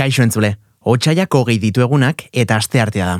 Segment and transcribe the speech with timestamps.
[0.00, 3.16] Kaixo entzule, Otsaiak hogei ditu egunak eta aste artea da.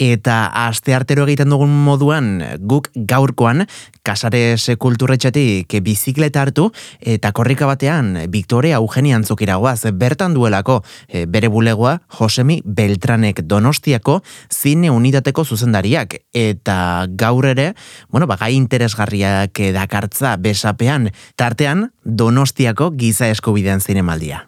[0.00, 3.66] Eta aste artero egiten dugun moduan guk gaurkoan
[4.02, 11.98] kasares kulturretxetik bizikleta hartu eta korrika batean Victoria Eugenia antzukiragoaz bertan duelako e, bere bulegoa
[12.16, 16.78] Josemi Beltranek Donostiako zine unitateko zuzendariak eta
[17.12, 17.74] gaur ere,
[18.08, 24.46] bueno, bagai interesgarriak dakartza besapean tartean Donostiako giza eskubidean zinemaldia.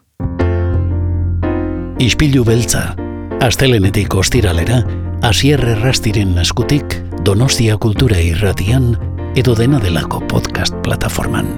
[2.03, 2.97] Ispilu beltza,
[3.39, 4.81] astelenetik ostiralera,
[5.23, 8.97] asier errastiren naskutik, donostia kultura irratian,
[9.39, 11.53] edo dena delako podcast plataforman.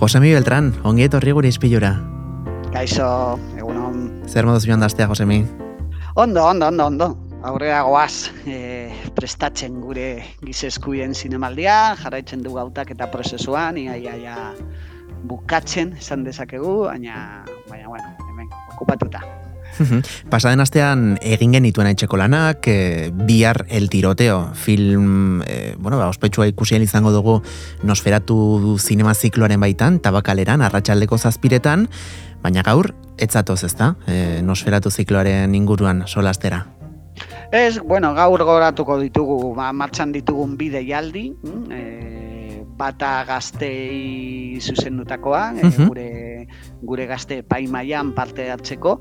[0.00, 1.92] Josemi Beltran, ongi etorri gure ispilura.
[2.72, 4.24] Kaixo, egunon.
[4.32, 5.42] Zer moduz joan daztea, Josemi?
[6.16, 7.31] Ondo, ondo, ondo, ondo.
[7.42, 14.36] Aurrera goaz, e, prestatzen gure gizeskuien zinemaldia, jarraitzen du gautak eta prozesuan, ia, ia,
[15.26, 19.22] bukatzen, esan dezakegu, baina, baina, bueno, hemen, okupatuta.
[20.30, 26.46] Pasaden astean egin genituen etxeko lanak, e, bihar el tiroteo film, e, bueno, ba, ospetsua
[26.50, 27.40] ikusien izango dugu
[27.82, 31.88] nosferatu zinema zikloaren baitan, tabakaleran, arratsaldeko zazpiretan,
[32.44, 36.66] baina gaur, etzatoz ezta, e, nosferatu zikloaren inguruan solastera.
[37.52, 45.42] Ez, bueno, gaur goratuko ditugu, ba, martxan ditugun bide jaldi, mm, e, bata gaztei zuzendutakoa,
[45.60, 46.06] e, gure,
[46.80, 48.94] gure gazte paimaian parte hartzeko,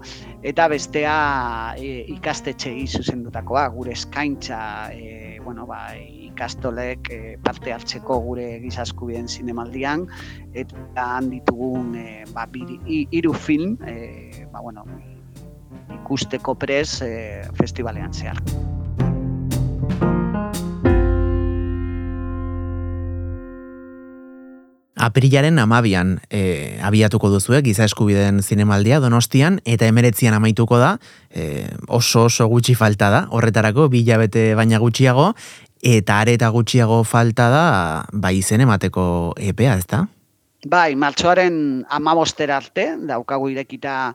[0.44, 1.14] eta bestea
[1.80, 4.60] e, ikastetxei zuzendutakoa, gure eskaintza,
[4.92, 10.10] e, bueno, ba, ikastolek e, parte hartzeko gure gizaskubien zinemaldian,
[10.52, 12.50] eta handitugun e, ba,
[12.84, 14.84] iru film, e, ba, bueno,
[16.02, 18.42] ikusteko prez e, festivalean zehar.
[25.02, 30.92] Aprilaren amabian e, abiatuko duzu, giza eskubideen zinemaldia donostian, eta emeretzian amaituko da,
[31.34, 35.32] e, oso oso gutxi falta da, horretarako bilabete baina gutxiago,
[35.82, 37.66] eta areta gutxiago falta da,
[38.14, 40.06] bai izen emateko EPA, ezta?
[40.70, 41.56] Bai, martxoaren
[41.90, 44.14] amabostera arte, daukagu irekita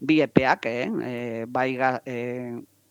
[0.00, 0.86] bi epeak, eh?
[0.86, 2.16] E, bai ga, e,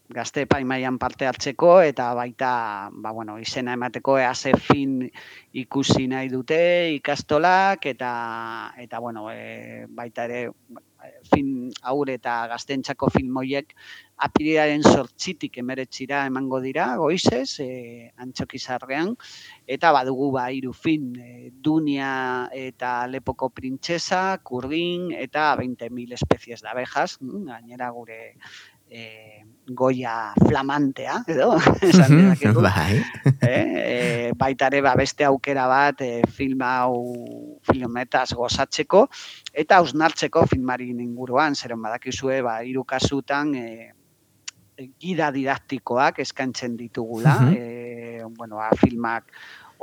[0.10, 5.00] gazte paimaian parte hartzeko eta baita ba, bueno, izena emateko ease fin
[5.54, 6.60] ikusi nahi dute
[7.00, 8.12] ikastolak eta
[8.78, 10.50] eta bueno, e, baita ere
[11.32, 13.74] fin aur eta gaztentzako film hoiek
[14.26, 19.12] apirilaren sortzitik emeretzira emango dira, goizez, e, antxokizarrean,
[19.68, 26.72] eta badugu ba hiru fin, e, Dunia eta Lepoko Printzesa, Kurdin eta 20.000 espezies de
[26.72, 28.22] abejas, mm, gainera gure
[28.90, 33.02] e, goia flamantea, edo, esan mm bai.
[33.42, 39.08] e, e, baitare ba, beste aukera bat e, film hau filmetaz gozatzeko,
[39.54, 43.92] eta ausnartzeko filmari inguruan, zeren badakizue, ba, hiru kasutan, e,
[45.00, 49.32] gida didaktikoak eskaintzen ditugula, e, bueno, a, filmak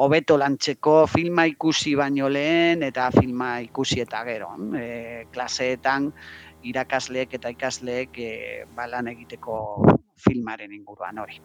[0.03, 4.53] hobeto lantzeko filma ikusi baino lehen eta filma ikusi eta gero.
[4.77, 6.09] E, klaseetan
[6.63, 8.31] irakasleek eta ikasleek e,
[8.77, 9.57] balan egiteko
[10.23, 11.41] filmaren inguruan hori.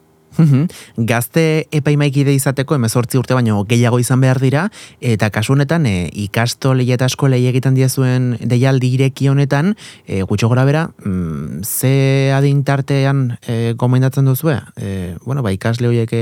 [0.98, 4.68] Gazte epaimaikide izateko emezortzi urte baino gehiago izan behar dira,
[5.02, 9.74] eta kasu honetan e, ikasto lehi eta asko lehi egiten diazuen deialdi ireki honetan,
[10.06, 16.14] e, gutxo gora bera, mm, ze adintartean e, gomendatzen duzu, e, bueno, ba, ikasle horiek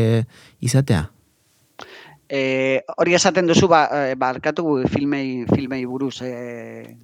[0.62, 1.09] izatea?
[2.29, 6.95] E, hori esaten duzu, ba, barkatu filmei, filmei buruz, e,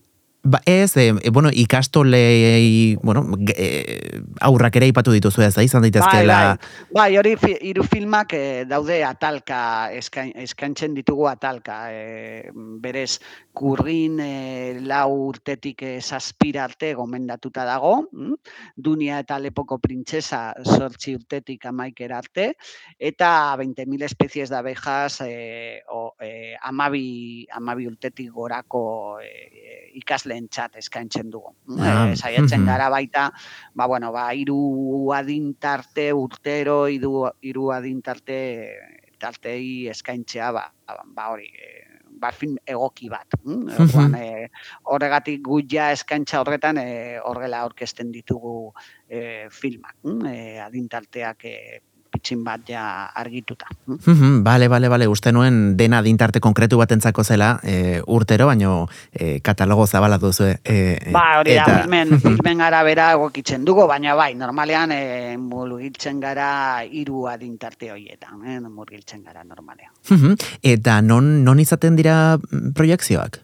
[0.44, 6.38] Ba, ez, e, bueno, ikastolei, bueno, e, aurrak ere ipatu dituzu ez izan daitezkeela.
[6.38, 11.84] Bai, bai, bai hori hiru filmak e, daude atalka, eskaintzen ditugu atalka.
[11.94, 12.50] E,
[12.82, 13.20] berez,
[13.54, 18.38] kurrin e, lau urtetik e, zazpira arte gomendatuta dago, mm?
[18.76, 22.54] Dunia eta Lepoko Printzesa sortzi urtetik amaikera arte,
[22.98, 30.80] eta 20.000 espezies de abejas e, o, e, amabi, amabi urtetik gorako e, ikasleen txat
[30.82, 31.54] eskaintzen dugu.
[31.80, 33.30] Ah, e, saiatzen gara baita,
[33.76, 38.42] ba, bueno, ba, iru adintarte urtero, iru, iru adintarte
[39.22, 41.91] tartei eskaintzea, ba, ba hori, e,
[42.22, 43.38] ba, film egoki bat.
[43.44, 44.16] Mm?
[44.16, 44.48] e,
[44.94, 48.72] horregatik guia eskaintza horretan e, horrela aurkezten ditugu
[49.10, 49.98] e, filmak.
[50.08, 50.28] Mm?
[50.30, 51.56] E, adintalteak e,
[52.22, 53.66] pitxin bat ja argituta.
[54.46, 59.88] Bale, bale, bale, uste nuen dena dintarte konkretu batentzako zela e, urtero, baino e, katalogo
[59.88, 60.52] zabala duzu.
[60.64, 66.84] E, ba, hori da, filmen, filmen arabera egokitzen dugu, baina bai, normalean e, murgiltzen gara
[66.86, 70.38] hiru adintarte horietan, e, murgiltzen gara normalean.
[70.62, 72.38] Eta non, non izaten dira
[72.78, 73.42] proiektzioak?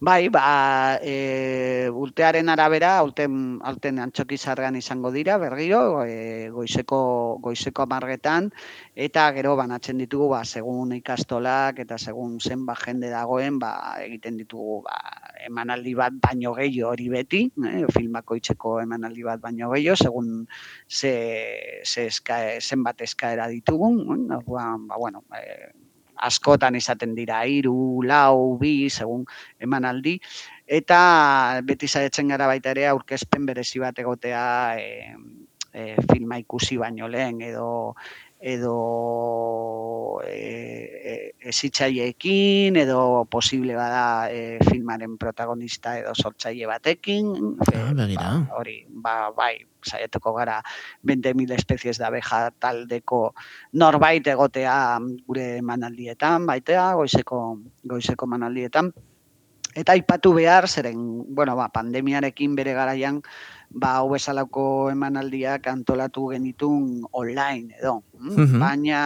[0.00, 6.98] Bai, ba, e, urtearen arabera, aurten, aurten antxoki zarrean izango dira, bergiro, e, goizeko,
[7.42, 8.50] goizeko amargetan,
[8.94, 13.72] eta gero banatzen ditugu, ba, segun ikastolak eta segun zen ba, jende dagoen, ba,
[14.04, 14.98] egiten ditugu ba,
[15.46, 20.46] emanaldi bat baino gehiago hori beti, eh, filmako itxeko emanaldi bat baino gehiago, segun
[20.88, 21.14] ze,
[21.84, 25.85] ze eska, zenbat eskaera ditugun, eh, ba, bueno, e,
[26.16, 29.24] askotan izaten dira hiru, lau, bi, segun
[29.60, 30.16] emanaldi.
[30.66, 34.46] Eta beti saiatzen gara baita ere aurkezpen berezi bat egotea
[34.80, 35.14] e,
[35.72, 37.68] e, filma ikusi baino lehen edo
[38.46, 41.50] edo e, e,
[42.78, 47.56] edo posible bada e, filmaren protagonista edo sortzaile batekin.
[47.74, 50.60] Ah, ba, hori, ba, bai, saiatuko gara
[51.02, 53.34] 20.000 espezies da abeja taldeko
[53.72, 57.42] norbait egotea gure manaldietan, baitea, goizeko,
[57.82, 58.92] goizeko manaldietan.
[59.76, 61.02] Eta aipatu behar, zeren,
[61.34, 63.20] bueno, ba, pandemiarekin bere garaian,
[63.70, 68.02] ba, hau esalako emanaldiak antolatu genitun online edo.
[68.18, 68.60] Mm?
[68.62, 69.00] Baina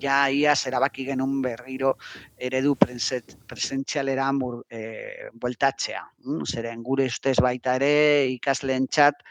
[0.00, 1.96] ja ia zerabaki genuen berriro
[2.38, 4.30] eredu presentzialera
[4.70, 4.80] e,
[5.32, 6.04] bueltatzea.
[6.24, 6.46] Mm?
[6.46, 7.92] Zeren, gure ustez baita ere
[8.36, 9.22] ikasleen txat,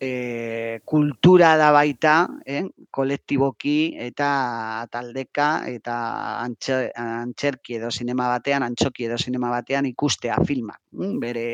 [0.00, 5.96] e, kultura da baita, eh, kolektiboki eta taldeka eta
[6.44, 11.48] antxe, antxerki edo sinema batean, antxoki edo sinema batean ikustea filmak, mm, bere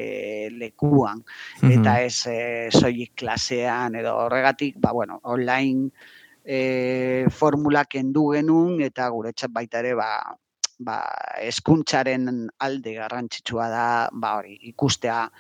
[0.58, 1.24] lekuan,
[1.62, 2.38] eta ez e,
[2.70, 5.90] soilik klasean edo horregatik, ba, bueno, online
[6.44, 10.36] e, formulak endu genuen eta gure baita ere, ba,
[10.78, 11.00] ba,
[11.40, 15.30] eskuntzaren alde garrantzitsua da, ba, hori, ikustea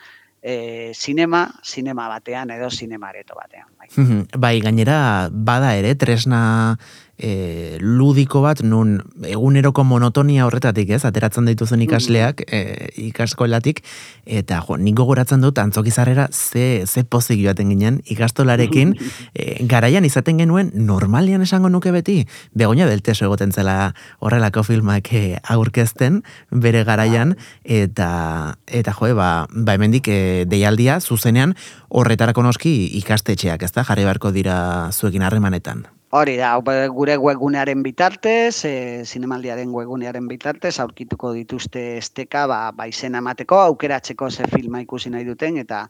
[0.44, 3.70] e, sinema, sinema batean edo sinemareto batean.
[3.80, 3.88] Bai.
[4.36, 4.98] bai, gainera
[5.32, 6.76] bada ere tresna
[7.18, 11.04] e, ludiko bat nun eguneroko monotonia horretatik, ez?
[11.04, 11.86] Ateratzen dituzen mm.
[11.88, 12.60] ikasleak e,
[13.08, 13.82] ikaskolatik
[14.24, 18.94] eta jo, nik gogoratzen dut antzokizarrera ze ze pozik joaten ginen ikastolarekin
[19.34, 25.12] e, garaian izaten genuen normalian esango nuke beti begoña del teso egoten zela horrelako filmak
[25.12, 31.54] e, aurkezten bere garaian eta eta jo, ba ba hemendik e, deialdia zuzenean
[31.94, 33.84] horretarako noski ikastetxeak, ezta?
[33.86, 34.56] Jarri beharko dira
[34.92, 35.86] zuekin harremanetan.
[36.14, 36.52] Hori da,
[36.94, 44.28] gure webgunearen bitartez, e, zinemaldiaren webgunearen bitartez, aurkituko dituzte esteka, ba, ba izena emateko, aukeratzeko
[44.30, 45.80] ze filma ikusi nahi duten, eta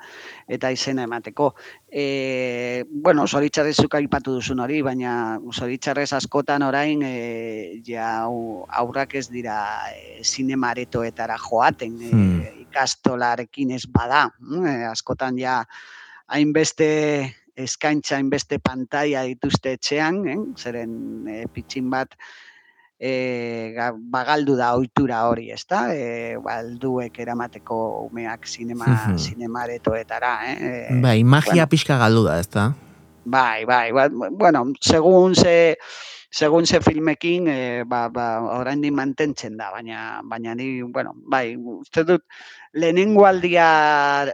[0.48, 1.50] eta izena emateko.
[1.92, 2.06] E,
[2.88, 9.60] bueno, zoritxarrez zuka ipatu duzun hori, baina zoritxarrez askotan orain, e, ja, aurrak ez dira
[9.92, 12.66] e, zinemaretoetara joaten, e, hmm.
[12.70, 14.30] ikastolarekin ez bada.
[14.40, 15.60] E, askotan ja,
[16.32, 16.94] hainbeste
[17.54, 20.40] eskaintza inbeste pantaia dituzte etxean, eh?
[20.58, 22.14] zeren e, pitxin bat
[22.98, 23.74] e,
[24.10, 25.86] bagaldu da ohitura hori, ezta?
[25.94, 27.78] E, balduek eramateko
[28.08, 30.34] umeak sinema, sinemaretoetara.
[30.54, 30.98] Eh?
[31.02, 32.72] Bai, magia bueno, pixka galdu da, ezta?
[33.24, 35.76] Bai, bai, ba, bueno, segun ze
[36.34, 42.02] segun ze filmekin e, ba, ba, oraindik mantentzen da, baina baina ni, bueno, bai, uste
[42.04, 42.24] dut
[42.74, 44.26] lehenengo aldia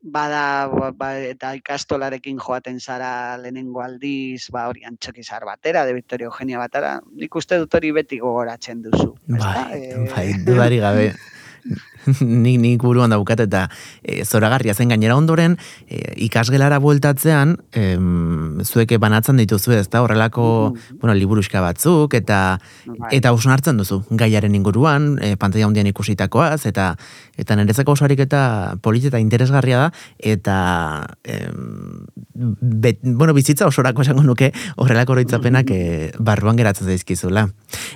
[0.00, 6.58] bada ba, eta ikastolarekin joaten zara lehenengo aldiz, ba hori antxokizar batera, de Victoria Eugenia
[6.58, 9.12] batara, nik uste dut hori beti gogoratzen duzu.
[9.28, 11.12] Bai, bai, dudari gabe.
[12.20, 13.66] nik nik buruan daukat eta
[14.02, 15.56] e, zoragarria zen gainera ondoren
[15.88, 22.58] e, ikasgelara bueltatzean em, zueke banatzen dituzu ez da horrelako mm bueno, liburuska batzuk eta
[22.84, 23.10] bai.
[23.16, 26.96] eta usun duzu gaiaren inguruan e, pantalla handian ikusitakoaz eta
[27.38, 32.04] eta nerezeko osarik eta polit eta interesgarria da eta em,
[32.34, 37.48] bueno, bizitza osorako esango nuke horrelako oroitzapenak e, barruan geratzen zaizkizula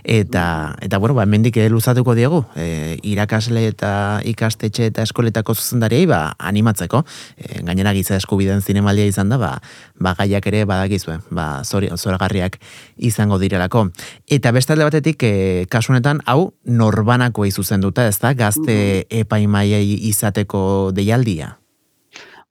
[0.05, 6.35] eta eta bueno, ba, mendik luzatuko diegu e, irakasle eta ikastetxe eta eskoletako zuzendariei ba,
[6.39, 7.03] animatzeko.
[7.37, 9.53] E, gainera giza eskubideen zinemaldia izan da, ba,
[9.99, 12.61] ba gaiak ere badakizue, ba, zori, zoragarriak
[12.97, 13.89] izango direlako.
[14.29, 20.91] Eta bestalde batetik, e, kasunetan, hau, norbanako izuzen duta, ez da, gazte mm epaimaiei izateko
[20.95, 21.55] deialdia?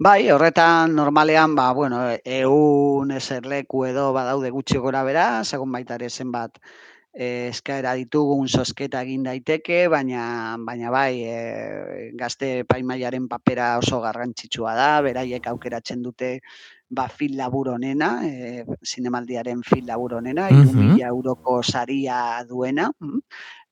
[0.03, 6.09] Bai, horretan normalean, ba, bueno, eun eserleku edo badaude gutxi gora bera, segun baita ere
[6.09, 6.57] zenbat
[7.13, 14.75] e, eskaera ditugun sosketa egin daiteke, baina baina bai, e, gazte paimaiaren papera oso garrantzitsua
[14.77, 16.39] da, beraiek aukeratzen dute
[16.89, 22.17] ba, fil labur onena, e, zinemaldiaren fil labur onena, mm euroko saria
[22.47, 23.19] duena, mm.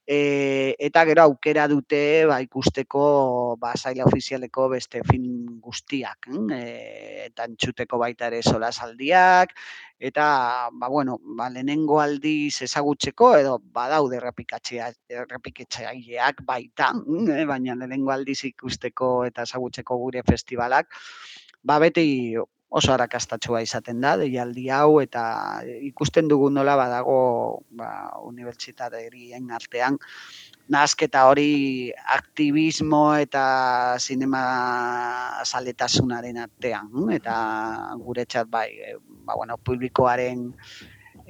[0.06, 6.50] e, eta gero aukera dute ba, ikusteko ba, zaila ofizialeko beste film guztiak, mm.
[6.52, 9.56] e, eta entxuteko baita ere sola saldiak,
[10.02, 18.10] eta ba, bueno, ba, lehenengo aldiz ezagutzeko, edo badaude errepikatzaileak baita, mm, e, baina lehenengo
[18.12, 20.90] aldiz ikusteko eta ezagutzeko gure festivalak,
[21.62, 22.34] ba, beti
[22.72, 25.24] oso arakastatxua izaten da, deialdi hau, eta
[25.84, 27.18] ikusten dugu nola badago
[27.76, 27.90] ba,
[28.24, 30.00] unibertsitaterien artean,
[30.72, 33.44] nazketa hori aktivismo eta
[34.00, 34.44] sinema
[35.44, 37.36] saletasunaren artean, eta
[38.00, 38.96] guretzat bai, e,
[39.28, 40.48] ba, bueno, publikoaren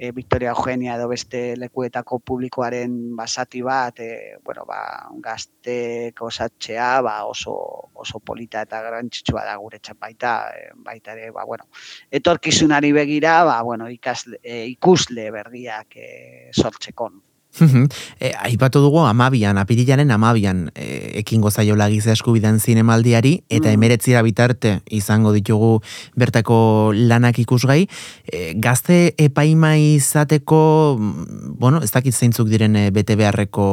[0.02, 4.80] e, Victoria Eugenia edo beste lekuetako publikoaren basati bat, e, bueno, ba,
[5.22, 7.54] gazteko satxea ba, oso,
[7.94, 11.68] oso polita eta garantzitsua da gure baita, e, baita ere, ba, bueno,
[12.10, 16.08] etorkizunari begira, ba, bueno, ikasle, e, ikusle berriak e,
[16.50, 17.22] sortzekon
[17.60, 23.74] e, aipatu dugu amabian, apirilaren amabian e, ekingo zaiola giza eskubidan zinemaldiari, eta mm.
[23.74, 25.80] emeretzira bitarte izango ditugu
[26.16, 27.86] bertako lanak ikusgai.
[28.26, 30.62] E, gazte epaima izateko,
[30.98, 33.68] mm, bueno, ez dakit zeintzuk diren bete beharreko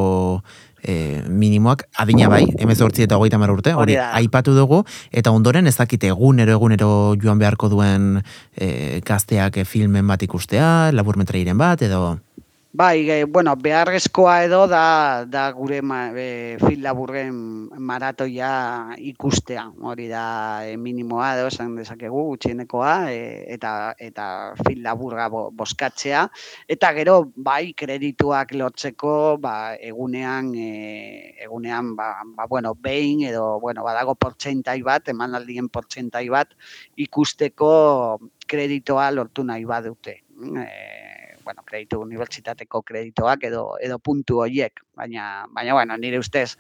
[0.84, 5.76] e, minimoak, adina bai, emez hortzi eta hogeita urte, hori aipatu dugu, eta ondoren ez
[5.78, 8.22] dakit egunero egunero joan beharko duen
[8.56, 12.20] e, gazteak filmen bat ikustea, laburmetrairen bat, edo...
[12.72, 17.34] Bai, e, bueno, beharrezkoa edo da, da gure ma, e, fil laburren
[17.82, 19.64] maratoia ikustea.
[19.90, 23.24] Hori da e, minimoa edo esan dezakegu gutxienekoa e,
[23.56, 24.28] eta eta
[24.62, 26.28] fil laburra bo, boskatzea.
[26.70, 33.82] Eta gero, bai, kredituak lortzeko ba, egunean, e, egunean ba, ba, bueno, behin edo bueno,
[33.82, 36.54] badago portzentai bat, emanaldien portzentai bat,
[37.02, 37.74] ikusteko
[38.46, 40.20] kreditoa lortu nahi badute.
[40.38, 40.99] E,
[41.50, 46.52] bueno, kreditu unibertsitateko kreditoak edo edo puntu horiek, baina baina bueno, nire ustez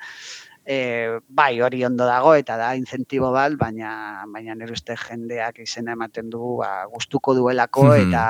[0.65, 3.91] e, bai hori ondo dago eta da incentibo bat, baina
[4.33, 8.25] baina nire ustez jendeak izena ematen du ba, gustuko duelako eta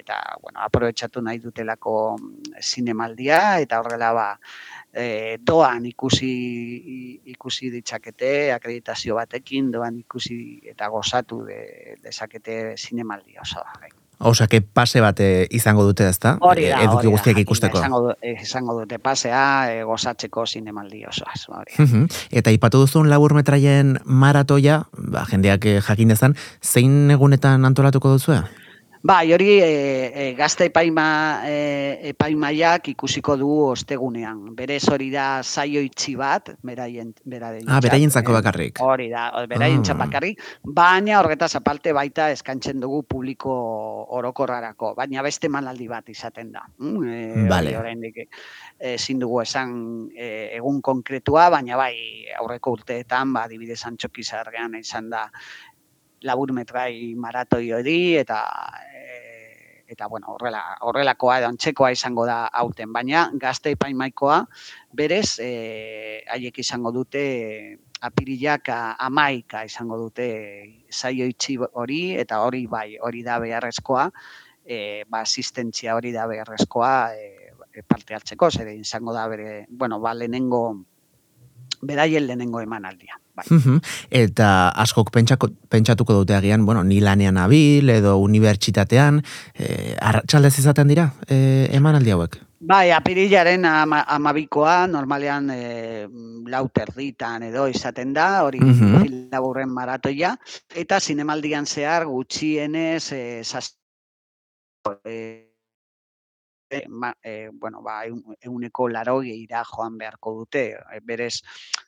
[0.00, 1.96] eta bueno, aprobetxatu nahi dutelako
[2.58, 4.28] zinemaldia eta horrela ba
[4.92, 6.34] e, doan ikusi
[7.36, 10.38] ikusi ditzakete akreditazio batekin doan ikusi
[10.74, 14.01] eta gozatu de, dezakete zinemaldia oso bai.
[14.22, 15.18] Osa, que pase bat
[15.50, 16.36] izango dute ezta?
[16.40, 17.80] Hori da, Eduki guztiak ikusteko.
[17.82, 21.42] Izango, izango dute pasea, e, gozatzeko zinemaldi osoaz.
[22.30, 28.38] Eta ipatu duzun labur metraien maratoia, ba, jendeak eh, jakin dezan, zein egunetan antolatuko duzu?
[29.02, 34.52] Bai, hori e, e, gazte epaima, e, epaimaiak ikusiko du ostegunean.
[34.54, 38.78] Berez hori da zaio itxi bat, beraien, beraien Ah, beraien zako bakarrik.
[38.78, 39.96] Hori da, beraien ah.
[40.04, 40.38] bakarrik.
[40.62, 43.56] Baina horretaz apalte baita eskantzen dugu publiko
[44.20, 44.92] orokorrarako.
[44.94, 46.62] Baina beste malaldi bat izaten da.
[46.78, 47.74] Mm, e, vale.
[47.76, 48.28] Hori
[48.78, 49.74] ezin dugu esan
[50.14, 51.96] e, egun konkretua, baina bai
[52.38, 55.26] aurreko urteetan, ba, dibide zantxokizarrean izan da
[56.26, 58.40] laburmetrai maratoi hori eta
[58.88, 59.02] e,
[59.92, 64.38] eta bueno, horrela, horrelakoa edo antzekoa izango da aurten, baina gazte epaimaikoa
[64.96, 65.50] berez e,
[66.32, 67.24] haiek izango dute
[68.02, 70.28] apirilak amaika izango dute
[70.90, 74.08] saio itxi hori eta hori bai, hori da beharrezkoa
[74.64, 80.14] e, ba, asistentzia hori da beharrezkoa e, parte hartzeko, zer izango da bere, bueno, ba,
[80.14, 80.62] lehenengo
[81.82, 83.21] beraien lehenengo emanaldia.
[83.32, 83.46] Bai.
[84.12, 84.46] Eta
[84.84, 89.22] askok pentsako, pentsatuko dute agian, bueno, ni lanean abil edo unibertsitatean,
[89.56, 92.36] e, arratxaldez izaten dira e, emanaldi hauek?
[92.62, 95.62] Bai, apirilaren ama, amabikoa, normalean e,
[96.52, 99.30] lauter ditan edo izaten da, hori mm -hmm.
[99.32, 100.36] laburren maratoia,
[100.74, 103.72] eta zinemaldian zehar gutxienez e, zaz,
[105.04, 105.51] e,
[106.88, 108.02] ma, e, bueno, ba,
[108.40, 110.64] euneko laro ira joan beharko dute.
[110.92, 111.42] E, berez,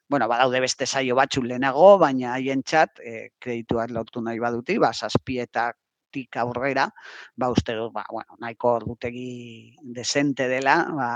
[0.08, 4.92] bueno, badaude beste saio batzu lehenago, baina haien txat, e, kredituak lortu nahi baduti, ba,
[4.92, 5.78] zazpietak
[6.14, 6.86] tik aurrera,
[7.34, 11.10] ba, uste dut, ba, bueno, nahiko ordutegi desente dela, ba,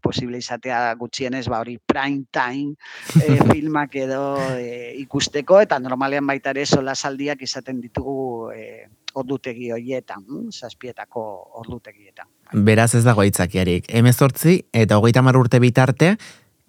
[0.00, 2.74] posible izatea gutxienez, ba, hori prime time
[3.20, 4.24] e, filmak edo
[4.56, 8.64] e, ikusteko, eta normalean baita ere sola saldiak izaten ditugu e,
[9.14, 11.24] ordutegi horietan, hm, zazpietako
[11.62, 12.28] ordutegietan.
[12.52, 13.88] Beraz ez dago aitzakiarik.
[13.88, 16.16] Hemezortzi eta hogeita mar urte bitarte,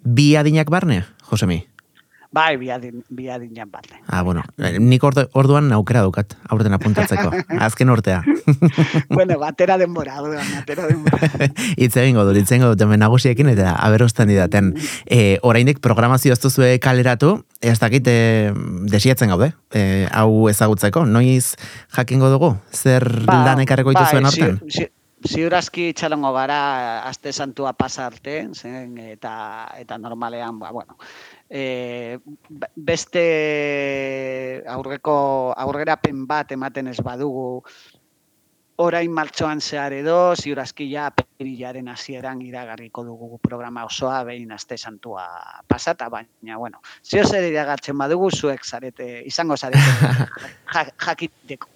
[0.06, 1.64] bi adinak barne, Josemi?
[2.36, 4.02] Bai, bi, adin, bi adinak barne.
[4.12, 7.32] Ah, bueno, nik orduan aukera dukat, aurten apuntatzeko.
[7.68, 8.24] Azken urtea.
[9.18, 11.30] bueno, batera denbora, orduan, batera denbora.
[11.86, 14.74] itze egingo dut, itze egingo dut, hemen nagusiekin eta aberostan didaten.
[15.06, 18.18] E, Oraindik programazio ez duzue kaleratu, ez dakit e,
[18.92, 21.56] desiatzen gaude, e, hau ezagutzeko, noiz
[21.96, 24.60] jakingo dugu, zer ba, lan ekarreko ba, dituzuen artean?
[24.70, 24.86] Si,
[25.26, 26.60] ziurazki txalongo gara
[27.10, 29.34] aste santua pasarte, zen, eta,
[29.80, 30.98] eta normalean, ba, bueno,
[31.50, 32.20] e,
[32.76, 33.26] beste
[34.70, 35.18] aurreko
[35.58, 37.64] aurrerapen bat ematen ez badugu
[38.78, 45.28] orain martxoan zehar edo, ziurazki ja perilaren hasieran iragarriko dugu programa osoa behin aste santua
[45.68, 50.26] pasata, baina, bueno, zio zer iragartzen badugu, zuek zarete, izango zarete
[51.08, 51.75] jakiteko.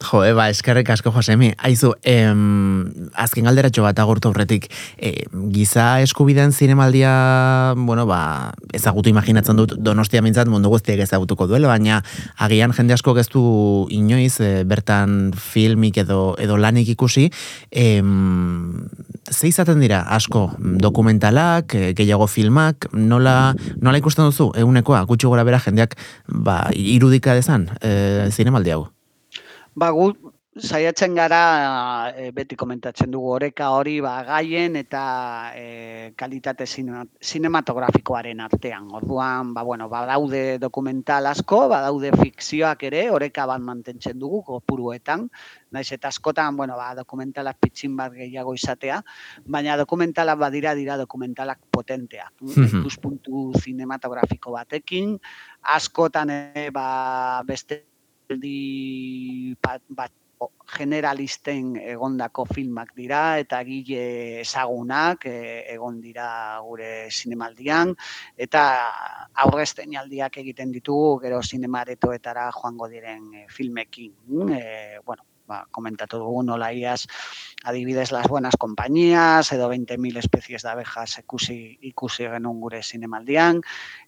[0.00, 1.50] Jo, eba, eskerrik asko, Josemi.
[1.60, 2.86] Aizu, em,
[3.20, 10.22] azken galderatxo bat agurtu horretik, e, giza eskubideen zinemaldia, bueno, ba, ezagutu imaginatzen dut, donostia
[10.24, 12.00] mintzat mundu guztiak ezagutuko duela, baina
[12.38, 13.42] agian jende asko geztu
[13.92, 17.28] inoiz, e, bertan filmik edo, edo lanik ikusi,
[17.70, 18.88] em,
[19.28, 25.60] ze izaten dira, asko, dokumentalak, gehiago filmak, nola, nola ikusten duzu, egunekoa, gutxi gora bera
[25.60, 28.88] jendeak, ba, irudika dezan, e, zinemaldi hau?
[29.74, 30.10] Ba, gu,
[30.58, 35.02] saiatzen gara e, beti komentatzen dugu oreka hori ba, gaien eta
[35.54, 38.88] e, kalitate sinematografikoaren artean.
[38.90, 44.42] Orduan, ba, bueno, ba, daude dokumental asko, ba, daude fikzioak ere, oreka bat mantentzen dugu,
[44.48, 45.28] kopuruetan.
[45.70, 48.98] Naiz eta askotan, bueno, ba, dokumentalak pitxin bat gehiago izatea,
[49.46, 52.26] baina dokumentalak badira dira dokumentalak potentea.
[52.42, 55.14] Ikuspuntu sinematografiko batekin,
[55.62, 57.89] askotan e, ba, beste
[58.30, 60.12] aldi bat, bat
[60.70, 65.34] generalisten egondako filmak dira eta gile ezagunak e,
[65.74, 66.28] egon dira
[66.64, 67.92] gure sinemaldian
[68.46, 68.62] eta
[69.44, 74.14] aurrezten aldiak egiten ditugu gero sinemaretoetara joango diren e, filmekin.
[74.56, 74.62] E,
[75.04, 77.06] bueno, ba, komentatu dugu nola iaz
[77.64, 83.60] adibidez las buenas compañías edo 20.000 especies de abejas ikusi, ikusi genuen gure zinemaldian.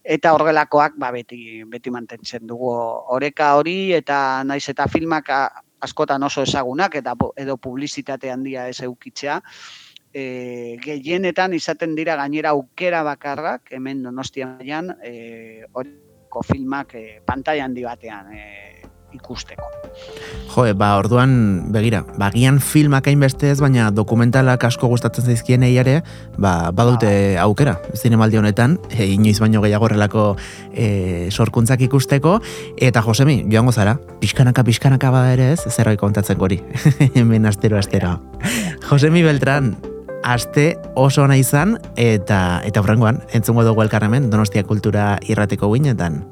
[0.04, 2.70] Eta horrelakoak ba, beti, beti mantentzen dugu
[3.16, 5.30] oreka hori eta naiz eta filmak
[5.82, 9.40] askotan oso ezagunak eta edo publizitate handia ez eukitzea.
[10.12, 17.60] E, gehienetan izaten dira gainera aukera bakarrak hemen donostia maian e, horiko filmak e, pantai
[17.64, 18.42] handi batean e,
[19.14, 19.68] ikusteko.
[20.52, 26.00] Jo, ba, orduan, begira, bagian filmak hainbeste ez, baina dokumentalak asko gustatzen zaizkien ere,
[26.36, 27.44] ba, badute ba.
[27.46, 30.26] aukera, zinemaldi honetan, e, inoiz baino gehiago horrelako
[30.72, 32.38] e, sorkuntzak ikusteko,
[32.76, 36.60] eta Josemi, joango zara, pixkanaka, pixkanaka bada ere ez, zerroi kontatzen gori,
[37.14, 38.18] hemen astero, astero.
[38.90, 39.76] Josemi Beltran,
[40.22, 46.22] aste oso ona izan, eta, eta horrengoan, entzungo dugu elkarremen, Donostia Kultura irrateko guinetan.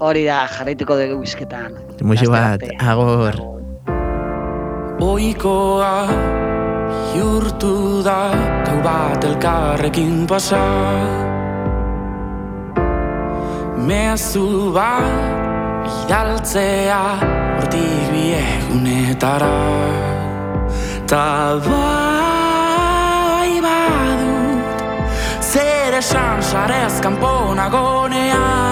[0.00, 1.76] Hori da, jarraituko dugu bizketan.
[2.02, 3.36] Muxu bat, agor.
[5.02, 6.06] Oikoa
[7.12, 8.30] jurtu da
[8.66, 10.62] Gau bat elkarrekin pasa
[13.88, 17.02] Meazu bat idaltzea
[17.58, 19.58] Hortik biegunetara
[21.10, 21.26] Ta
[21.66, 24.78] bai badut
[25.42, 28.71] Zer esan sarez kanponagonean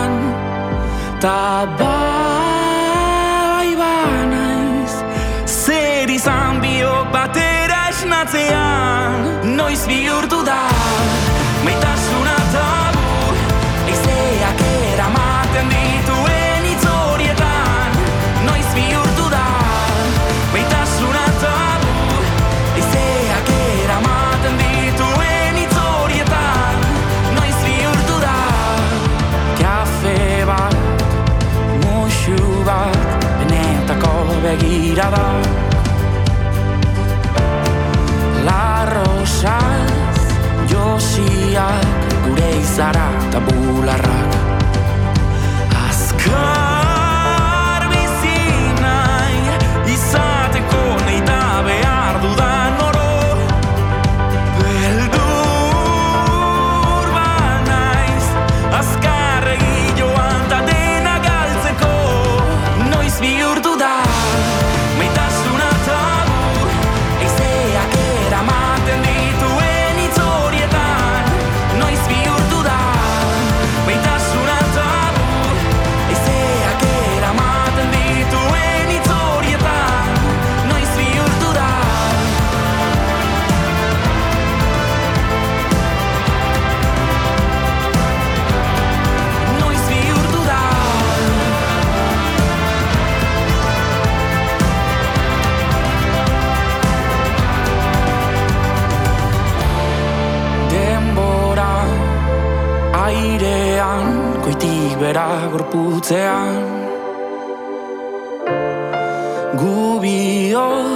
[1.20, 4.94] Ta bai banaiz
[5.44, 9.28] Zer izan biok batera esnatzean
[9.58, 10.62] Noiz bihurtu da
[11.66, 12.29] Maitasuna
[35.00, 35.26] begira da
[38.44, 39.90] Larrosaz
[40.70, 44.32] josiak gure izara eta bularrak
[45.88, 46.59] Azkar
[105.00, 106.54] bera gorputzean.
[109.60, 110.88] Gubiok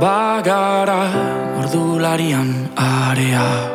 [0.00, 1.02] bagara
[1.60, 3.69] ordularian area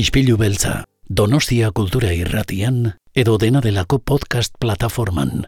[0.00, 5.42] Ispilu beltza, Donostia kultura irratian, edo dena delako podcast plataforman.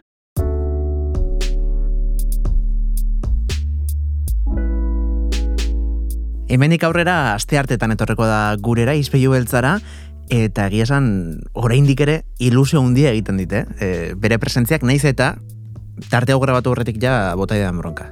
[6.53, 9.79] Hemenik aurrera aste hartetan etorreko da gurera izpeilu beltzara
[10.29, 11.11] eta egia esan
[11.57, 13.65] oraindik ere ilusio handia egiten dite.
[13.81, 15.33] E, bere presentziak naiz eta
[16.13, 18.11] tarte hau grabatu horretik ja bota idan bronka.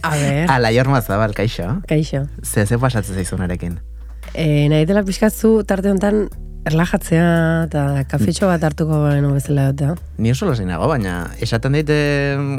[0.00, 1.82] A ber, Ala, jorma zabal, kaixo.
[1.84, 2.30] kaixo.
[2.40, 3.82] Ze, ze pasatzen zaizunarekin.
[4.32, 6.24] E, nahi dela pixkatzu tarte honetan
[6.64, 7.26] erlajatzea
[7.66, 9.94] eta kafetxo bat hartuko beno bezala jotea.
[10.18, 12.54] Ni oso lasinago, baina esaten dit em,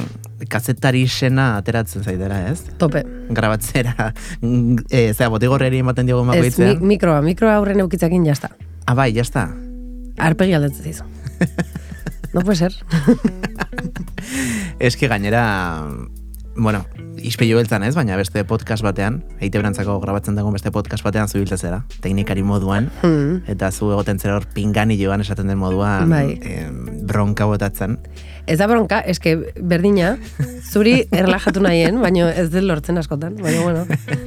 [0.52, 2.62] kazetari sena ateratzen zaidera, ez?
[2.82, 3.02] Tope.
[3.34, 4.12] Grabatzera,
[4.46, 6.76] e, zera, botigorreri ematen diogu Ez, mi, makoitzea.
[6.94, 8.54] mikroa, mikroa aurren eukitzakin jazta.
[8.86, 9.48] Ah, bai, jazta.
[10.22, 11.04] Arpegi aldatzen zizu.
[12.34, 12.76] no puede ser.
[14.80, 15.46] Eski gainera,
[16.56, 16.86] bueno,
[17.18, 21.58] izpeio beltzan ez, baina beste podcast batean, eite berantzako grabatzen dagoen beste podcast batean zubiltza
[21.58, 23.42] zera, teknikari moduan, Hmm.
[23.52, 26.40] eta zu egoten zera hor pingani joan esaten den moduan, Bai.
[26.44, 27.98] em, bronka botatzen.
[28.48, 30.18] Ez da bronka, eske berdina,
[30.72, 33.36] zuri erlajatu nahien, baina ez dut lortzen askotan.
[33.42, 33.86] Baina, bueno,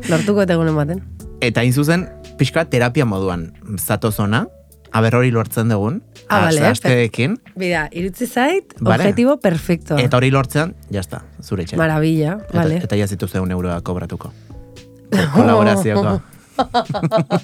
[0.09, 1.03] lortuko eta egunen baten.
[1.41, 4.49] Eta hain zuzen, pixka terapia moduan, zatozona,
[4.93, 9.03] aber hori lortzen dugun, Ah, bale, asteekin, Bida, irutzi zait, Vale.
[9.05, 9.97] objetibo perfecto.
[9.99, 11.77] eta hori lortzean, jazta, zure etxe.
[11.77, 12.77] Maravilla, Eta, vale.
[12.85, 14.33] eta jazitu zeun euroa kobratuko.
[15.11, 16.21] Ko- Kolaborazioko.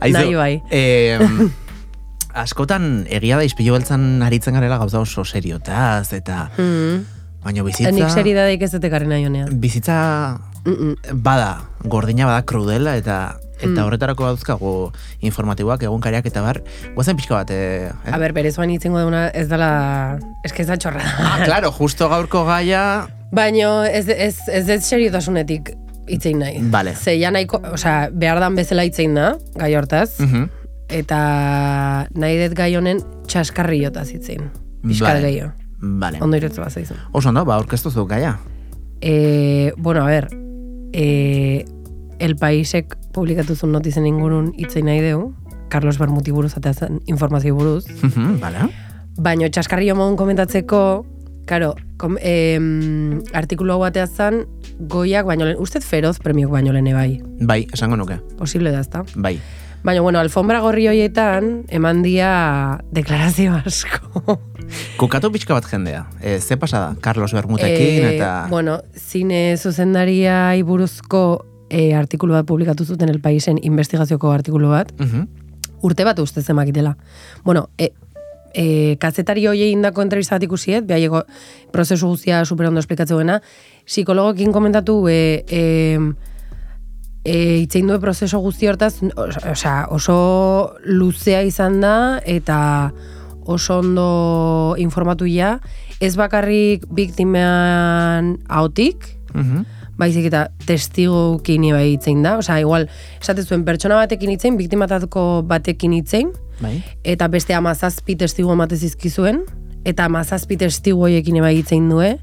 [0.00, 0.62] Aizu, Nahi bai.
[0.70, 1.50] em,
[2.34, 7.04] askotan egia da izpilu beltzan aritzen garela gauza oso seriotaz, eta Mm.
[7.42, 7.90] baina bizitza...
[7.92, 9.58] Nik seridadeik ez dut ekarri nahi honean.
[9.60, 10.96] Bizitza Mm -mm.
[11.22, 13.84] bada, gordina bada krudela, eta eta Mm.
[13.86, 16.62] horretarako dauzkagu informatiboak, egunkariak eta bar,
[16.94, 17.90] guazen pixka bat, eh?
[18.06, 18.12] eh?
[18.12, 20.18] A ber, berezuan itzengo duguna ez dela...
[20.44, 21.02] Ez que ez da txorra.
[21.18, 23.08] Ah, claro, justo gaurko gaia...
[23.32, 25.74] Baina ez, ez, ez dut seriotasunetik
[26.08, 26.62] itzein nahi.
[26.72, 26.94] Vale.
[26.96, 30.46] Ze ja nahiko, osea, behar dan bezala itzein da, gai hortaz, Mhm.
[30.88, 34.46] eta nahi dut gai honen txaskarri jotaz itzein.
[34.86, 35.20] Piskat Vale.
[35.26, 35.52] gehiago.
[35.80, 36.18] Vale.
[36.24, 36.96] Ondo iretzu bat zaizun.
[37.12, 38.38] Oso ondo, ba, aurkeztu zu gaia.
[39.02, 40.28] E, bueno, a ber,
[40.92, 41.64] e,
[42.18, 45.32] El Paisek publikatu zuen notizen ingurun itzein nahi deu,
[45.70, 46.72] Carlos Bermuti buruz eta
[47.06, 48.68] informazio buruz, Mhm, Vale.
[49.18, 51.04] Baina txaskarri modun komentatzeko,
[51.46, 54.06] karo, kom, em, artikulu hau batea
[54.78, 58.20] goiak baino lehen, ustez feroz premiok baino lehen bai, Bai, esango nuke.
[58.38, 59.04] posible da, ezta?
[59.16, 59.40] Bai.
[59.82, 64.40] Baina, bueno, alfombra gorri hoietan, eman dia deklarazio asko.
[64.98, 66.06] Kukatu pixka bat jendea.
[66.20, 66.96] E, ze pasada?
[67.00, 68.46] Carlos Bermutekin Eh, eta...
[68.50, 75.26] Bueno, zine zuzendaria buruzko e, artikulu bat publikatu zuten El Paisen investigazioko artikulu bat, Mhm.
[75.82, 76.96] urte bat ustez emakitela.
[77.44, 77.92] Bueno, e,
[78.54, 81.24] e, kazetari hoiei indako entrevista bat ikusiet, behaieko
[81.70, 83.40] prozesu guztia superondo esplikatzeuena,
[83.86, 85.98] psikologokin komentatu e, e,
[87.24, 92.92] e, itzein duen prozeso guzti hortaz, o- osea, oso luzea izan da, eta
[93.48, 95.58] oso ondo informatu ja,
[96.00, 99.64] ez bakarrik biktimean hautik, Mhm.
[99.98, 102.36] Baizik eta testigukin bai itzein da.
[102.38, 102.88] Osea, igual,
[103.20, 106.30] esate zuen pertsona batekin itzein, biktimatako batekin itzein,
[106.62, 106.78] Bai.
[107.04, 109.42] eta beste amazazpi testigu emate zizkizuen,
[109.84, 112.18] eta amazazpi testigu horiekin bai itzein due,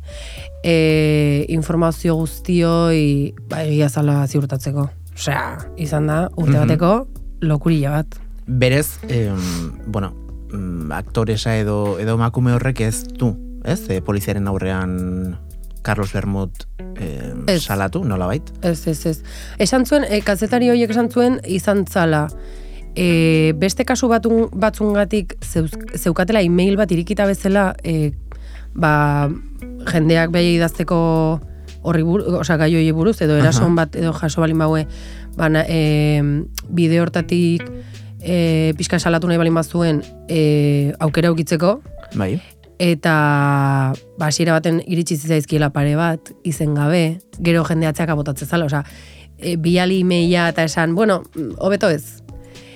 [0.64, 4.90] e, informazio guztioi ba, egia zala ziurtatzeko.
[5.16, 6.68] Osea, izan da, urte Mhm.
[6.68, 7.08] bateko
[7.42, 8.16] lokurilla bat.
[8.48, 9.38] Berez, em,
[9.88, 10.14] bueno,
[10.52, 13.90] mm, aktoresa edo, edo emakume horrek ez du, ez?
[13.90, 15.38] E, poliziaren aurrean
[15.86, 16.66] Carlos Bermut
[16.98, 18.50] eh, salatu, nola bait?
[18.66, 19.20] Ez, ez, ez.
[19.62, 22.26] Esan zuen, e, kazetari horiek esan zuen, izan zala,
[22.98, 28.16] e, beste kasu batun, batzungatik zeuz, zeukatela e-mail bat irikita bezala, e,
[28.74, 29.30] ba,
[29.92, 31.00] jendeak behar idazteko
[31.86, 34.88] horri buru, osea, gai horiei buruz, edo erason bat, edo jaso balin baue,
[35.38, 36.24] bana, e,
[36.66, 37.62] bide hortatik,
[38.26, 41.78] e, pixka salatu nahi balin bazuen, e, aukera ukitzeko,
[42.16, 42.40] Bai.
[42.80, 48.68] Eta ba, hasiera baten iritsi zitzaizkiela pare bat, izen gabe, gero jende atzeaka botatzen zala,
[48.68, 48.84] osea,
[49.38, 51.24] e, biali imeia eta esan, bueno,
[51.58, 52.22] hobeto ez.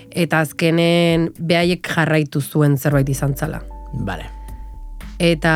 [0.10, 3.62] Eta azkenen behaiek jarraitu zuen zerbait izan zala.
[3.94, 4.26] Vale.
[5.20, 5.54] Eta...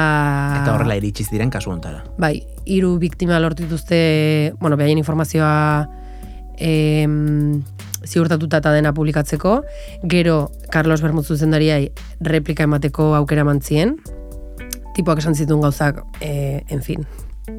[0.60, 2.04] Eta horrela iritsiz diren kasu hontara.
[2.20, 5.88] Bai, hiru biktima lortu dituzte, bueno, behaien informazioa
[6.60, 7.64] em,
[8.06, 9.62] ziurtatuta eta dena publikatzeko,
[10.04, 13.96] gero Carlos Bermut zuzendariai replika emateko aukera mantzien,
[14.96, 17.06] tipoak esan zituen gauzak, e, en fin,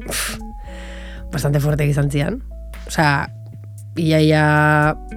[0.07, 0.37] pff,
[1.31, 2.41] bastante fuerte izan zian.
[2.87, 3.27] Osea,
[3.97, 4.41] iaia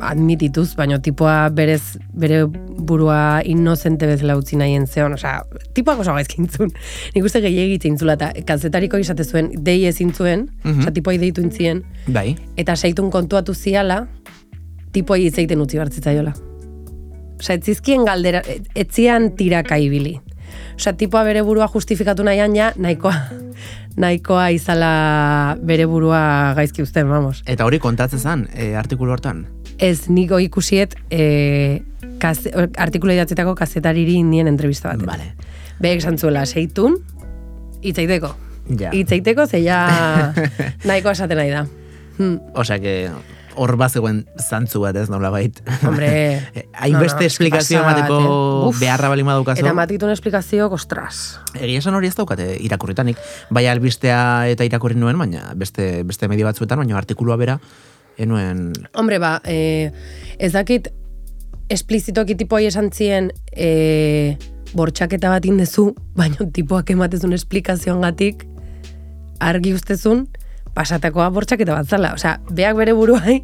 [0.06, 5.40] admitituz, baina tipoa berez, bere burua inozente bezala utzi nahien zeon, osea,
[5.74, 6.70] tipoak oso gaizkintzun.
[7.14, 10.80] Nik uste gehiagitze intzula, eta kazetariko izate zuen, dei ezin zuen, Mhm.
[10.84, 12.36] osea, tipoai deitu intzien, Bai.
[12.56, 14.06] eta seitun kontuatu ziala,
[14.92, 16.32] tipoai itzeiten utzi bartzitzaiola.
[17.38, 20.20] Osea, etzizkien galdera, et- etzian tiraka ibili.
[20.78, 23.14] Osea, tipoa bere burua justifikatu nahian ja, nahikoa,
[24.02, 24.90] nahikoa izala
[25.66, 27.42] bere burua gaizki uzten, vamos.
[27.50, 29.42] Eta hori kontatzen zen, e, artikulu hortan.
[29.82, 31.80] Ez niko ikusiet e,
[32.22, 35.02] kaze, artikula idatzetako kazetariri indien entrevista bat.
[35.06, 35.32] Vale.
[35.82, 37.00] Behek zantzuela, seitun,
[37.82, 38.30] itzaiteko.
[38.78, 38.94] Ja.
[38.94, 39.80] Itzaiteko, ze ja
[40.88, 41.66] nahiko esaten nahi da.
[42.20, 43.10] Hmm, Osea, que
[43.58, 45.58] hor bazegoen zantzu bat ez nola bait.
[45.82, 46.08] hombre,
[46.82, 48.18] Hainbeste no, no, esplikazio emateko
[48.70, 48.76] eh?
[48.80, 49.64] Beharra bali madukazu.
[49.64, 51.38] eta matitun esplikazio, ostras.
[51.58, 53.20] Egia esan hori ez daukate irakurritanik.
[53.50, 54.20] Bai albistea
[54.52, 57.58] eta irakurri nuen, baina beste, beste medio batzuetan, baina artikulua bera,
[58.18, 58.72] enuen...
[58.94, 59.90] Hombre, ba, e,
[60.38, 60.90] ez dakit
[61.68, 64.36] esplizitoki tipoi esan zien e,
[64.74, 68.46] bortxaketa bat indezu, baina tipoak ematezun esplikazioan gatik
[69.38, 70.26] argi ustezun
[70.78, 72.14] pasatakoa bortxaketa bat zala.
[72.14, 73.40] Osea, beak bere buruai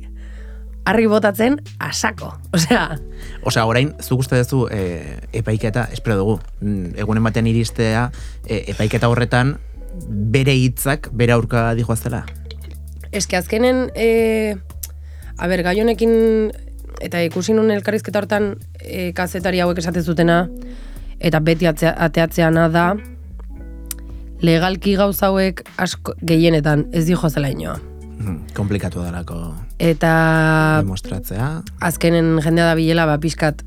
[0.85, 2.31] argi botatzen asako.
[2.55, 2.85] Osea,
[3.49, 4.81] Osea, orain, zuk uste duzu e,
[5.40, 8.11] epaiketa, espero dugu, mm, egunen batean iristea,
[8.47, 9.57] e, epaiketa horretan,
[10.35, 12.25] bere hitzak bere aurka dijoaztela.
[13.14, 14.57] eske azkenen, e,
[15.38, 16.51] a ber, gai honekin,
[17.01, 20.49] eta ikusi nun elkarrizketa hortan e, kazetari hauek esate zutena,
[21.20, 22.88] eta beti atzea, ateatzeana da,
[24.44, 27.78] legalki gauza hauek asko gehienetan ez dijo zela inoa.
[28.14, 31.62] Mm, komplikatu dalako Eta demostratzea.
[31.80, 33.64] azkenen jendea da bilela, ba, pixkat,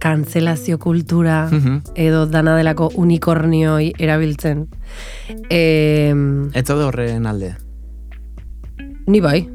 [0.00, 1.80] kanzelazio kultura, Mhm.
[1.94, 4.68] edo dana delako unikornioi erabiltzen.
[5.50, 6.14] E,
[6.54, 7.56] Ez zaude horren alde.
[9.06, 9.48] ni bai.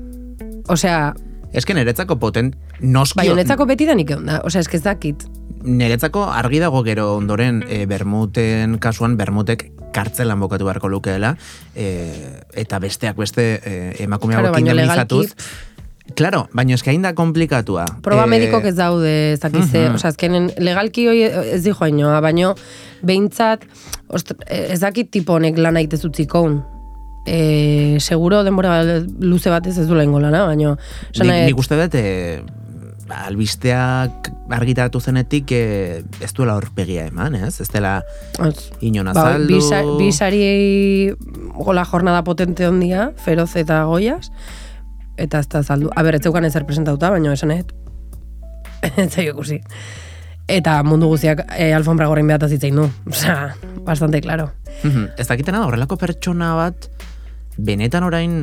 [0.67, 1.13] Osea,
[1.54, 3.15] Ez que niretzako potent, noski...
[3.17, 4.41] bai, honetzako beti da egon da.
[4.43, 5.23] Osea, ez dakit.
[5.63, 11.36] Niretzako argi dago gero ondoren e, Bermuten kasuan Bermutek kartzelan bokatu beharko lukeela
[11.76, 11.88] e,
[12.54, 15.32] eta besteak beste e, emakume Claro, baina indemnizatuz.
[16.14, 17.88] Claro, baina eske hain da komplikatua.
[18.06, 19.96] Proba E, medikok ez daude, ez dakize, Mhm.
[19.98, 22.54] osea, azkenen legalki hoi ez di joainoa, baino
[23.02, 23.66] behintzat,
[24.08, 26.60] ostra, ez dakit tipo honek lan aitez utzikoun.
[27.26, 28.84] E, seguro denbora
[29.20, 30.78] luze batez ez du lana, baino...
[31.12, 32.44] esan Nik, nik uste dut, e,
[33.10, 37.60] albisteak argitaratu zenetik e, ez duela horpegia eman, ez?
[37.62, 38.00] Ez dela
[38.82, 39.48] inon ba, azaldu...
[39.54, 41.12] bi, sa- bi sari
[41.56, 44.30] gola jornada potente ondia, feroz eta goiaz,
[45.18, 45.91] eta ez da azaldu.
[45.96, 47.65] A ber, ez zeukan ezer presentauta, baina esan ez,
[49.30, 49.62] ikusi.
[50.48, 52.86] Eta mundu guztiak e, alfombra gorrin behataz hitzein du.
[53.10, 54.52] Osea, bastante claro.
[54.84, 55.08] Mhm.
[55.18, 56.89] Ez dakitena da, horrelako pertsona bat
[57.58, 58.34] benetan orain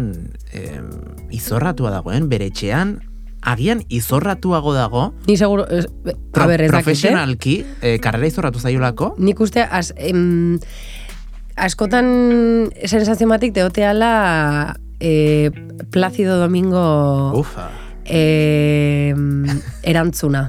[0.57, 0.87] em,
[1.31, 2.97] izorratua dagoen, bere etxean,
[3.43, 6.73] agian izorratuago dago, Ni seguro, es, a pro- ber, ez eh?
[6.73, 10.59] profesionalki, e, karrera izorratu zaiolako, Nik uste, az, em,
[11.57, 15.51] askotan sensazio batik deoteala e,
[15.91, 17.69] Plácido Domingo ufa,
[18.05, 19.15] e,
[19.83, 20.49] erantzuna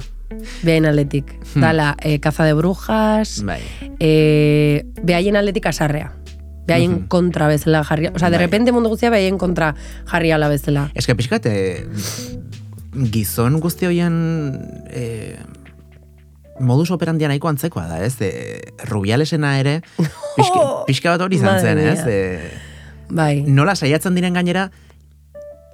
[0.64, 1.28] behain aldetik.
[1.54, 3.60] Dala, e, kaza de brujas, bai.
[4.00, 6.12] e, behaien aldetik asarrea.
[6.66, 7.08] Behaien Mhm.
[7.08, 8.08] kontra bezala jarri.
[8.08, 8.46] Osea, de Bai.
[8.46, 9.74] repente mundu guztia behaien kontra
[10.10, 10.90] jarri ala bezala.
[10.94, 11.86] Ez que pixkat, e,
[13.12, 14.14] gizon guzti hoien
[14.90, 15.36] e,
[16.60, 18.14] modus operandia nahiko antzekoa da, ez?
[18.22, 18.30] E,
[18.90, 19.80] rubialesena ere,
[20.36, 22.00] pixka, pixka bat hori izan zen, ez?
[22.06, 22.50] E,
[23.10, 23.42] Bai.
[23.46, 24.70] nola saiatzen diren gainera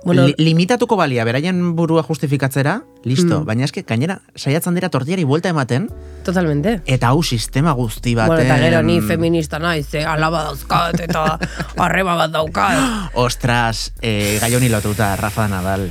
[0.02, 3.42] Bueno, Li- limitatuko balia, beraien burua justifikatzera, listo.
[3.42, 3.44] Mm.
[3.44, 5.90] Baina eske, gainera, saiatzen dira tortiari buelta ematen,
[6.24, 6.78] totalmente.
[6.88, 8.32] eta hau sistema guzti baten...
[8.32, 11.36] Bueno, eta gero ni feminista naiz, eh, alaba dauzkat, eta
[11.84, 13.10] arreba bat daukat.
[13.12, 15.90] Ostras, eh, gai honi lotuta, Rafa Nadal.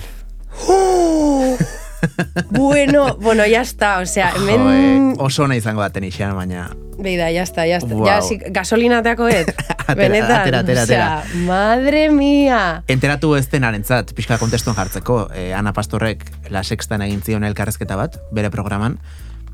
[2.51, 5.15] Bueno, bueno, ya está, o sea, hemen...
[5.19, 6.69] oso ona izango da tenixean, baina...
[6.99, 7.93] Beida, ya está, ya está.
[7.93, 8.05] Wow.
[8.05, 9.49] Ya, si, gasolinateako et.
[9.89, 12.83] Atera, Benetan, atera, atera, osea, madre mía.
[12.91, 18.19] Enteratu ez denarentzat, pixka kontestuan jartzeko, eh, Ana Pastorrek La Sextan egin zion elkarrezketa bat,
[18.35, 18.99] bere programan,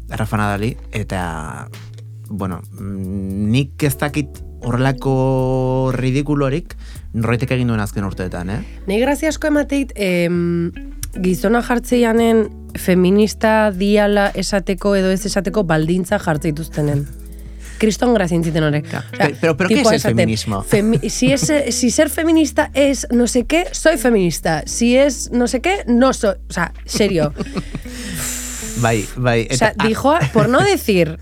[0.10, 1.70] Rafa Nadali, eta,
[2.28, 6.76] bueno, mm, nik ez dakit horrelako ridikulorik
[7.14, 8.60] norraitek egin duen azken urteetan, eh?
[8.90, 10.72] Nei grazia asko emateit, em,
[11.24, 17.06] gizona jartzeianen feminista diala esateko edo ez esateko baldintza jartze dituztenen.
[17.78, 18.86] Kriston grazia intziten horrek.
[19.18, 20.64] Pero- pero- pero ¿qué es el esaten, feminismo?
[20.64, 24.64] femi- si, es, si ser feminista es no sé qué, soy feminista.
[24.66, 26.36] Si es no sé qué, no soy.
[26.50, 27.34] O sea, serio.
[28.78, 29.48] Bai, bai.
[29.52, 31.18] O sea, dijo, por no decir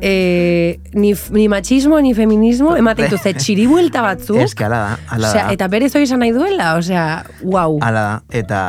[0.00, 4.38] eh, ni, ni machismo ni feminismo, ematen dituzte txiribuelta batzuk.
[4.42, 5.46] Ez que ala da, ala da.
[5.52, 7.78] eta berez hori izan nahi duela, osea, wow.
[7.82, 8.60] Ala da, eta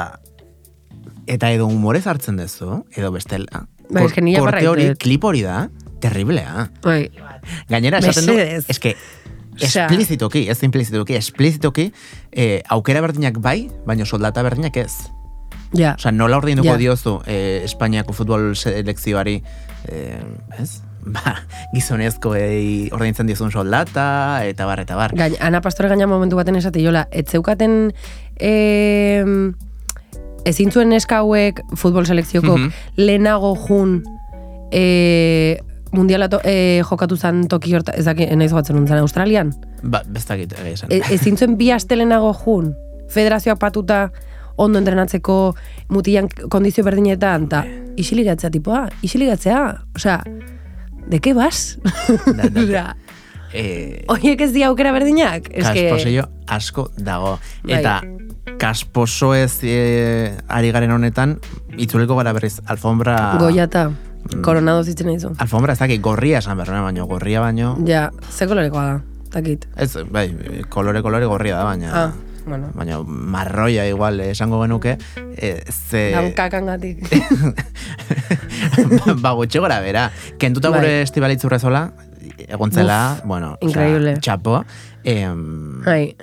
[1.28, 3.66] eta edo humorez hartzen duzu, edo bestela.
[3.90, 5.68] Bai, Kor- eske ni korte aparra hori, klip hori da,
[6.04, 6.70] terriblea.
[6.84, 7.10] Bai.
[7.70, 8.38] Gainera, esaten du,
[8.72, 8.96] eske,
[9.58, 11.92] Osea- esplizitoki, ez implizitoki, esplizitoki,
[12.32, 14.92] eh, aukera berdinak bai, baina soldata berdinak ez.
[15.76, 15.96] Ja.
[15.98, 16.78] Osea, nola ordainduko Ja.
[16.80, 19.42] diozu eh, Espainiako futbol selekzioari,
[19.90, 20.22] eh,
[20.62, 20.82] ez?
[21.08, 21.38] Ba,
[21.74, 25.14] gizonezkoei ordaintzen dizun soldata, eta bar, eta bar.
[25.16, 27.94] Gain, Ana Pastore gaina momentu baten esate jola, ez zeukaten
[28.40, 29.24] e,
[30.48, 32.70] ezin zuen neska hauek futbol selekzioko Mhm.
[32.98, 34.04] lehenago jun
[34.72, 35.60] e,
[35.92, 39.54] mundiala to, e, jokatu zan toki horta, ez daki, naiz joatzen nuntzen, Australian?
[39.84, 40.92] Ba, bestakit, egia esan.
[40.92, 42.74] E, ezin zuen bi aste lehenago jun,
[43.10, 44.10] federazioak patuta
[44.58, 45.56] ondo entrenatzeko
[45.94, 47.64] mutilan kondizio berdinetan, eta
[47.96, 49.62] isiligatzea tipoa, isiligatzea,
[49.96, 50.20] osea,
[51.08, 51.78] de qué vas?
[52.38, 52.96] Da, da, Osea,
[53.54, 55.50] eh, Oiek ez di aukera berdinak?
[55.52, 56.24] Ez que...
[56.48, 57.38] asko dago.
[57.64, 57.80] Bai.
[57.80, 58.02] Eta
[58.58, 61.38] kasposo ez e, ari garen honetan,
[61.78, 63.38] itzuleko gara berriz, alfombra...
[63.40, 63.90] Goiata,
[64.28, 64.42] Mm.
[64.44, 65.30] koronado zitzen nahi zu.
[65.40, 67.78] Alfombra ez dakit, gorria esan behar, baino, gorria baino...
[67.88, 68.96] Ja, ze kolorekoa da,
[69.32, 69.68] takit.
[69.78, 70.26] Ez, bai,
[70.70, 71.92] kolore, kolore gorria da, baina...
[71.94, 72.12] Ah,
[72.48, 72.72] bueno.
[72.74, 74.98] Baina marroia igual esango genuke,
[75.38, 76.12] e, ze...
[76.16, 77.04] Dankakangatik.
[79.24, 80.10] ba, gutxi gora bera.
[80.40, 80.80] Kentuta Bai.
[80.80, 81.92] gure estibalitz urrezola,
[82.48, 84.18] egontzela, bueno, increíble.
[84.22, 84.64] txapo.
[85.04, 86.16] Em, Hai,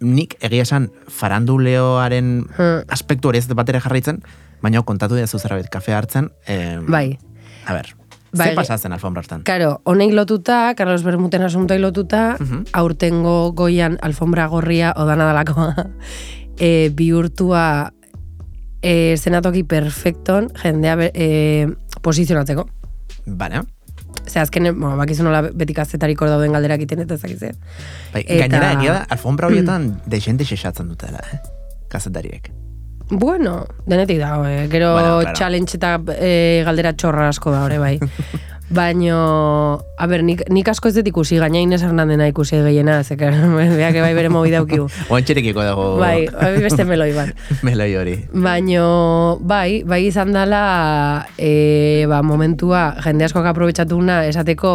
[0.00, 2.82] nik egia esan faranduleoaren Hmm.
[2.88, 4.22] aspektu hori ez dut batere jarraitzen,
[4.62, 6.30] baina kontatu dira zuzerabit kafe hartzen.
[6.46, 7.18] em, bai.
[7.66, 7.94] A ber,
[8.32, 8.48] Bai.
[8.50, 9.42] ze pasatzen alfombra hartan?
[9.44, 12.62] Karo, honek lotuta, Carlos Bermuten asuntoai lotuta, Mhm.
[12.72, 15.74] aurtengo goian alfombra gorria odana dalakoa,
[16.58, 17.92] e, bihurtua
[18.82, 21.68] e, zenatoki perfekton jendea e,
[22.02, 22.68] posizionatzeko.
[23.26, 23.62] Bale,
[24.26, 27.52] Ze azken, bueno, bakizu nola beti kazetarik hor dauden galderak egiten eta ezakitze.
[28.12, 31.40] bai, Eta- gainera egia da, alfombra horietan desente xexatzen dutela, eh?
[31.88, 32.50] kazetariek.
[33.12, 34.68] Bueno, denetik dago, eh?
[34.70, 35.36] gero Bueno, claro.
[35.36, 37.98] challenge eta eh, galdera txorra asko da, hori bai.
[38.72, 43.28] Baino, a ber, nik, nik asko ez dut ikusi, gaina Ines Hernandena ikusi gehiena, zeke,
[43.28, 44.86] beak bai bere mobi daukigu.
[45.12, 47.34] Oantxerekiko dago Bai, bai beste meloi bat.
[47.68, 48.14] meloi hori.
[48.32, 48.86] Baino,
[49.44, 50.62] bai, bai izan dela,
[51.36, 54.72] e, ba, momentua, jende askoak aprobetsatuna esateko,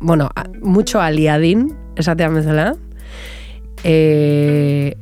[0.00, 1.68] bueno, a, mucho aliadin,
[2.00, 2.70] esatean bezala,
[3.84, 4.96] e,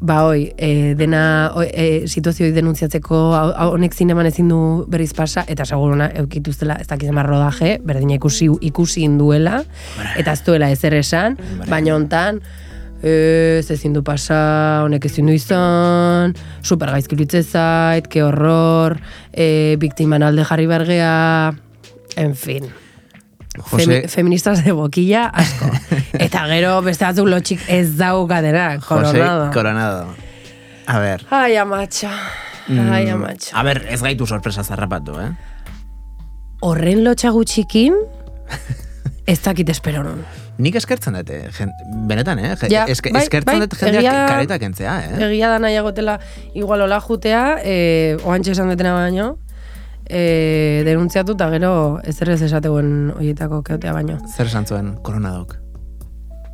[0.00, 3.18] ba, hoi, e, dena oi, e, situazioi denuntziatzeko
[3.68, 4.60] honek zineman ezin du
[4.90, 9.60] berriz pasa, eta seguruna eukituztela, ez dakizen rodaje, berdina ikusi, ikusi induela,
[10.16, 11.36] eta ez duela ezer esan,
[11.68, 12.40] baina hontan,
[13.04, 14.40] ez ezin du pasa,
[14.86, 18.96] honek ezin du izan, super gaizkilitze zait, ke horror,
[19.32, 21.18] e, biktiman alde jarri bergea,
[22.16, 22.72] en fin.
[23.58, 25.66] Jose, Femi, feministas de boquilla asko.
[26.26, 29.50] Eta gero beste batzuk lotxik ez daukatera, Jose koronado.
[29.52, 30.04] Coronado.
[30.86, 31.24] A ber.
[31.30, 32.10] Ai, amatxa.
[32.70, 33.56] Ai, mm, amatxa.
[33.58, 35.32] A ber, ez gaitu sorpresa zarrapatu, eh?
[36.62, 37.96] Horren lotxa gutxikin,
[39.32, 40.22] ez dakit espero nun.
[40.60, 41.48] Nik eskertzen dut, eh,
[42.06, 42.52] benetan, eh?
[42.68, 45.20] Ja, eske, bai, eskertzen bai, dut jendeak egia- kareta kentzea, eh?
[45.30, 46.18] Egia da nahiagotela
[46.54, 49.38] igual hola jutea, e, oantxe esan detena baino,
[50.10, 54.18] e, denuntziatu eta gero ez ez esateuen horietako keotea baino.
[54.26, 55.56] Zer esan zuen koronadok?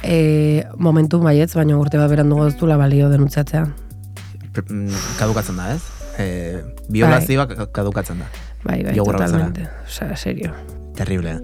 [0.05, 3.65] E, momentu baietz, baino urte bat berandu goztula balio denuntziatzea.
[4.69, 5.83] Mm, Kadukatzen da, ez?
[6.19, 6.27] E,
[6.93, 8.29] violazioa ka- kadukatzen da.
[8.65, 9.69] Bai, bai, Jogurra totalmente.
[9.87, 10.53] Osea, serio.
[10.97, 11.41] Terrible.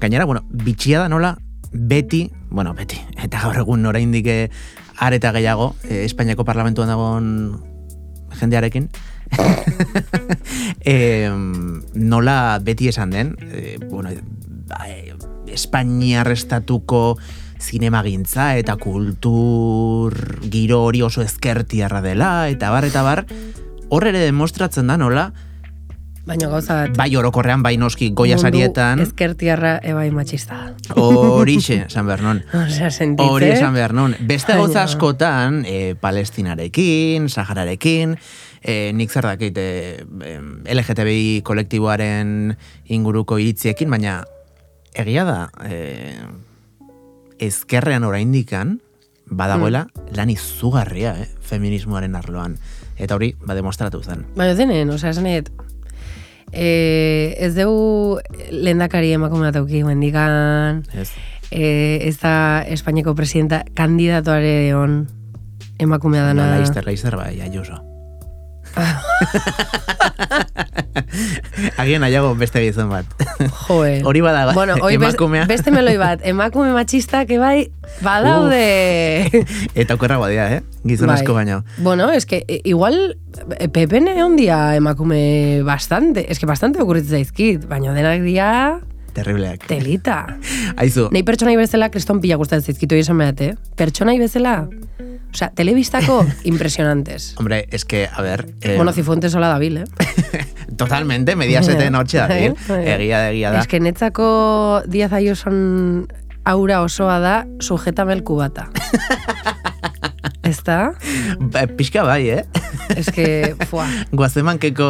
[0.00, 1.36] Gainera, bueno, bitxia da nola
[1.72, 4.50] beti, bueno, beti, eta gaur egun oraindik eh,
[4.98, 7.28] areta gehiago, e, Espainiako parlamentuan dagoen
[8.40, 8.88] jendearekin.
[10.84, 11.30] e,
[11.94, 14.10] nola beti esan den, e, bueno,
[14.68, 15.14] ba, e,
[15.54, 17.18] Espainiar estatuko
[17.60, 20.14] zinemagintza eta kultur
[20.50, 23.24] giro hori oso ezkertiarra dela, eta bar, eta bar,
[23.88, 25.28] hor ere demostratzen da nola,
[26.24, 26.94] Baina gauza bat.
[26.96, 30.56] bai orokorrean, bai noski goia sarietan, ezkertiarra ebai matxista.
[30.96, 32.40] horixe, San Bernon.
[32.64, 33.28] Osea, sentitze.
[33.28, 34.16] Hori esan behar nun.
[34.24, 38.16] Beste gauza askotan, e, palestinarekin, sahararekin,
[38.62, 40.00] e, nik zer dakit e,
[40.72, 42.54] LGTBI kolektiboaren
[42.88, 44.22] inguruko iritziekin, baina
[44.96, 46.16] egia da, e,
[47.44, 48.78] ezkerrean oraindikan
[49.26, 52.56] badagoela lan izugarria, eh, feminismoaren arloan.
[52.96, 54.24] Eta hori, ba, demostratu zen.
[54.36, 55.26] Baina denen, osea, esan
[56.54, 58.18] eh, ez dugu
[58.50, 61.10] lehendakari emakume bat auki mendikan, Ez?
[61.50, 65.06] eh, ez da Espainiako presidenta kandidatuare on
[65.78, 66.56] emakumea No, dana.
[66.58, 67.93] laizter, laizter, bai, Ayuso.
[71.78, 73.06] Agian nahiago beste gizon bat.
[73.66, 74.00] Joe.
[74.08, 75.44] Hori bada, bueno, hoi bes- emakumea.
[75.50, 77.68] beste meloi bat, emakume matxistak ebai
[78.02, 79.44] badaude.
[79.74, 80.62] Eta okerragoa dira, eh?
[80.84, 81.18] Gizon Bai.
[81.20, 81.62] asko baino.
[81.78, 83.16] Bueno, es que eh, igual
[83.58, 88.80] eh, Pepen egon dia emakume bastante, es que bastante okurritzen zaizkit, baina denak dia
[89.14, 89.66] Terribleak.
[89.70, 90.24] telita.
[90.76, 93.54] Aizu, Nei pertsonai bezala kriston pila gustatzen zaizkitu esan behar, eh?
[93.78, 94.64] Pertsonai bezala,
[95.34, 97.34] osea, telebistako impresionantes.
[97.38, 98.46] hombre, es que, a ver...
[98.62, 99.84] Eh, Bueno, Cifuentes hola dabil, eh?
[100.76, 102.86] totalmente, mediaseten hortxe da, Bai, bai.
[102.88, 103.60] egia da, egia da.
[103.60, 106.06] Es que netzako Diaz Aioson
[106.44, 108.68] aura osoa da sujetabelku bata.
[110.54, 110.92] Ez da?
[111.50, 112.44] Ba, Pixka bai, eh?
[112.94, 113.86] Ez que, fua,
[114.18, 114.86] Guazemankeko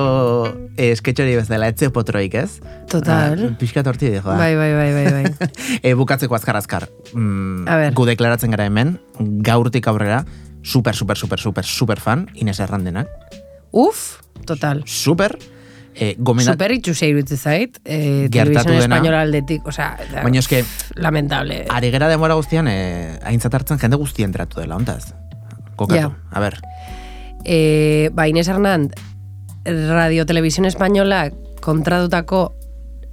[0.77, 2.59] eh, esketxori bezala, etze potroik, ez?
[2.93, 3.39] Total.
[3.49, 4.37] Ah, Pixka torti dijo, da.
[4.37, 5.51] bai, bai, bai, bai, bai.
[5.83, 6.89] e, bukatzeko azkar azkar.
[7.15, 7.97] Mm, A ber.
[7.97, 8.99] gu deklaratzen gara hemen,
[9.47, 10.25] gaurtik aurrera,
[10.63, 13.09] super, super, super, super, super fan, Ines Errandenak.
[13.73, 14.83] Uf, total.
[14.87, 15.39] Super,
[15.95, 16.55] eh, gomendat...
[16.59, 20.65] Super itxusia iruditzen zait, eh, Gertatu televisión española aldetik, osea, da- Baina eske,
[20.97, 21.65] lamentable.
[21.71, 25.13] ari gera denbora guztian, eh, aintzat hartzen jende guztien entratu dela, ontaz.
[25.77, 26.11] Kokatu, Ja.
[26.31, 26.61] a ber.
[27.45, 28.95] Eh, ba, Inés Hernand,
[29.65, 32.55] Radio Televisión Española kontratutako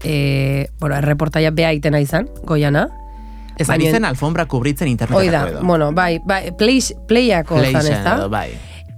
[0.04, 2.88] eh, bueno, erreportaia bea itena izan, goiana.
[3.58, 5.62] Ez Baina- ari zen alfombra kubritzen internetako da, edo.
[5.64, 8.28] bueno, bai, bai play, playako zan ez da.
[8.28, 8.50] bai.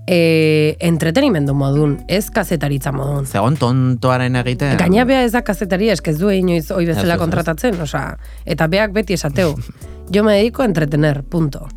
[0.08, 3.26] E, entretenimendu modun, ez kazetaritza modun.
[3.26, 4.78] Zegon tontoaren egiten.
[4.78, 7.20] Gaina bea ez da kazetaria, ez ez du inoiz hoi Ez, bezala ez, ez.
[7.20, 9.56] kontratatzen, osea, eta beak beti esateu.
[10.14, 11.68] Jo me dedico a entretener, punto.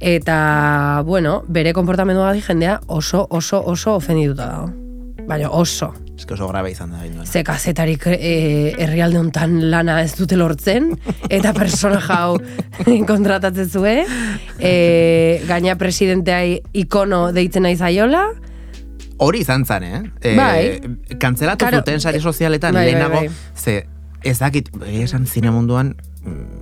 [0.00, 4.70] Eta, bueno, bere konportamendua jendea oso, oso, oso ofendituta dago.
[5.28, 5.92] Baina oso.
[6.16, 7.24] Ez oso grabe izan da.
[7.24, 10.90] Ze kazetarik e, herrialde hontan lana ez dute lortzen,
[11.28, 12.40] eta persona jau
[13.10, 14.04] kontratatzen zue,
[14.58, 14.74] e,
[15.48, 18.28] gaina presidenteai ikono deitzen nahi zaiola,
[19.20, 19.98] Hori izan zen, eh?
[20.24, 21.16] E, Bai.
[21.20, 23.28] Kantzelatu zuten sari sozialetan bai, bai, lehenago, bai.
[23.54, 23.74] ze
[24.24, 25.92] ez dakit, egia esan zine munduan,
[26.24, 26.59] mm,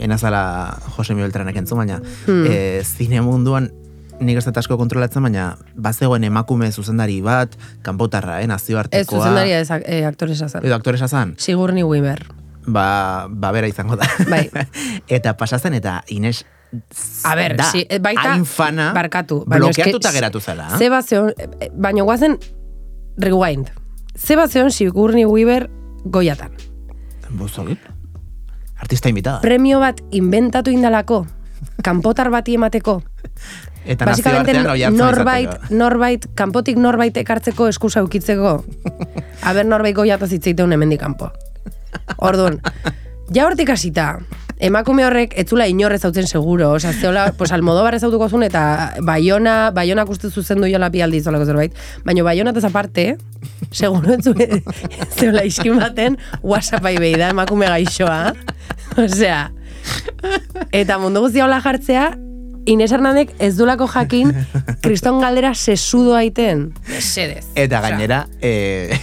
[0.00, 2.46] enazala Jose Beltranek entzun, baina Hmm.
[2.46, 3.70] e, zine munduan
[4.20, 9.18] nik ez dut asko kontrolatzen, baina bazegoen emakume zuzendari bat, kanpotarra, eh, ez nazioartekoa.
[9.18, 10.64] zuzendaria ez e, aktoresa zen.
[10.64, 12.22] Edo aktoresa zan, Sigurni Weaver.
[12.66, 14.06] ba, ba bera izango da.
[14.30, 14.50] Bai.
[15.08, 16.44] eta pasatzen eta Ines
[17.24, 19.44] A ber, da, si, baita, hain fana, barkatu.
[19.46, 20.68] blokeatuta geratu zela.
[20.74, 20.78] eh?
[20.78, 22.38] Ze bat zeon, eh, baina guazen,
[23.18, 23.70] rewind.
[24.18, 25.68] Ze bat zeon Sigurni Weaver
[26.04, 26.50] goiatan.
[27.30, 27.78] Bozogit.
[28.84, 29.40] Artista invitada.
[29.40, 31.24] Premio bat inventatu indalako,
[31.82, 33.00] kanpotar bati emateko.
[33.84, 34.54] Eta Basikamente
[34.92, 35.74] norbait, izateko.
[35.76, 38.54] norbait, kanpotik norbait ekartzeko eskusa eukitzeko.
[39.44, 41.28] Aber norbait goiataz hitzeiteun hemendik kanpo.
[42.16, 42.60] Orduan,
[43.32, 44.06] ja hortik hasita,
[44.58, 49.70] emakume horrek etzula inorrez hautzen seguro, osea, zeola, pues almodobar ez hautuko zuen, eta Baiona,
[49.74, 53.16] Baiona uste zuzendu jola bi aldiz olako zerbait, baina Baiona ez aparte,
[53.72, 54.62] seguro ez zuen,
[55.18, 58.34] zeola iskin baten, whatsappai behi da emakume gaixoa,
[58.96, 59.48] osea,
[60.72, 62.12] eta mundu guztia hola jartzea,
[62.64, 64.30] Ines Hernandek ez dulako jakin
[64.84, 66.70] kriston galdera sesudo aiten.
[66.88, 67.44] Mesedez.
[67.60, 68.96] Eta gainera, eh,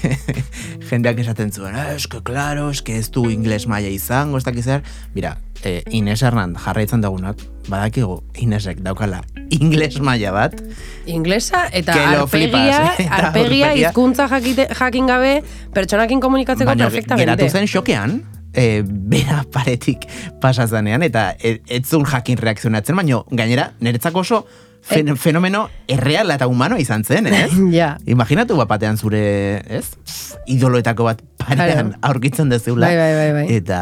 [0.92, 4.84] jendeak esaten zuen, eh, eske, claro, eske ez du ingles maila izango, ez dakiz zer.
[5.16, 7.40] Mira, eh, Ines Hernand jarraitzen dagunak,
[7.70, 9.22] badakigu Inesek daukala
[9.52, 10.58] ingles maila bat,
[11.06, 15.34] Inglesa eta lo arpegia, arpegia hizkuntza jakite, jakin gabe
[15.74, 17.26] pertsonakin komunikatzeko baina perfectamente.
[17.26, 18.18] geratu zen xokean,
[18.54, 20.08] e, bera paretik
[20.42, 24.71] pasazanean, eta e, ez zuen jakin reakzionatzen, baina gainera, niretzako oso Eh.
[24.82, 27.52] Fen, fenomeno erreala eta humano izan zen, ez?
[27.80, 27.96] Ja.
[28.06, 29.22] Imaginatu bat batean zure,
[29.70, 29.86] ez?
[30.50, 32.88] Idoloetako bat parean aurkitzen dezula.
[32.88, 33.46] Bai, bai, bai, bai.
[33.56, 33.82] Eta,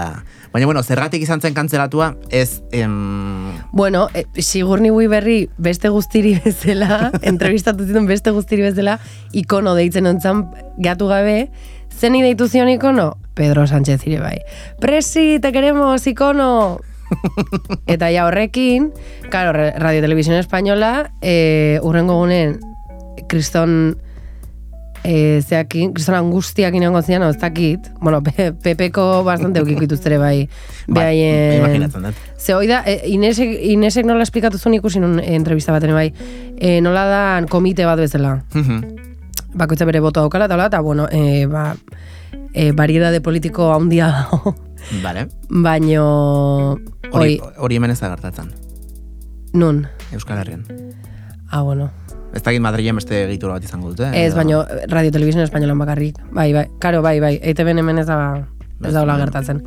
[0.50, 2.64] Baina, bueno, zergatik izan zen kantzelatua, ez...
[2.72, 8.98] Em, Bueno, e, Sigurni Bui berri beste guztiri bezala, entrevistatu zituen beste guztiri bezala,
[9.32, 10.48] ikono deitzen ontzan
[10.82, 11.52] gatu gabe,
[11.94, 13.12] zen deitu zion ikono?
[13.38, 14.40] Pedro Sánchez ire bai.
[14.82, 16.80] Presi, te queremos, ikono!
[17.88, 18.92] Eta ja horrekin,
[19.30, 22.60] claro, Radio Televisión Española, e, urrengo gunen,
[23.28, 23.98] kriston
[25.04, 30.18] e, zeakin, kriston angustiak inango zian, ez dakit, bueno, Pe- Pepeko bastante eukiko dituzte ere
[30.22, 30.36] bai,
[30.88, 31.58] bai, behaien...
[31.64, 32.22] imaginatzen dut.
[32.38, 36.10] Ze hoi da, e, Inesek, Inesek nola esplikatu zuen ikusi nun e, entrevista baten bai,
[36.60, 38.40] e, nola da komite bat bezala.
[39.50, 41.72] Bakoitza bere boto daukala, eta hola, eta bueno, e, ba,
[42.54, 44.56] e, variedade politiko handia dago,
[45.04, 45.28] Vale.
[45.50, 46.78] baino,
[47.12, 48.52] Hori, hori hemen ez da gertatzen.
[49.54, 50.66] nun, Euskal Herrian.
[51.52, 51.92] ah, bueno,
[52.34, 54.06] Ez dakit Madrilen beste egitura bat izango dute.
[54.14, 58.06] ez, edo- baino, Radio Televisión Españolan bakarrik, bai, bai, karo, bai, bai, EITB hemen ez
[58.06, 58.48] da,
[58.84, 59.64] ez daula gertatzen.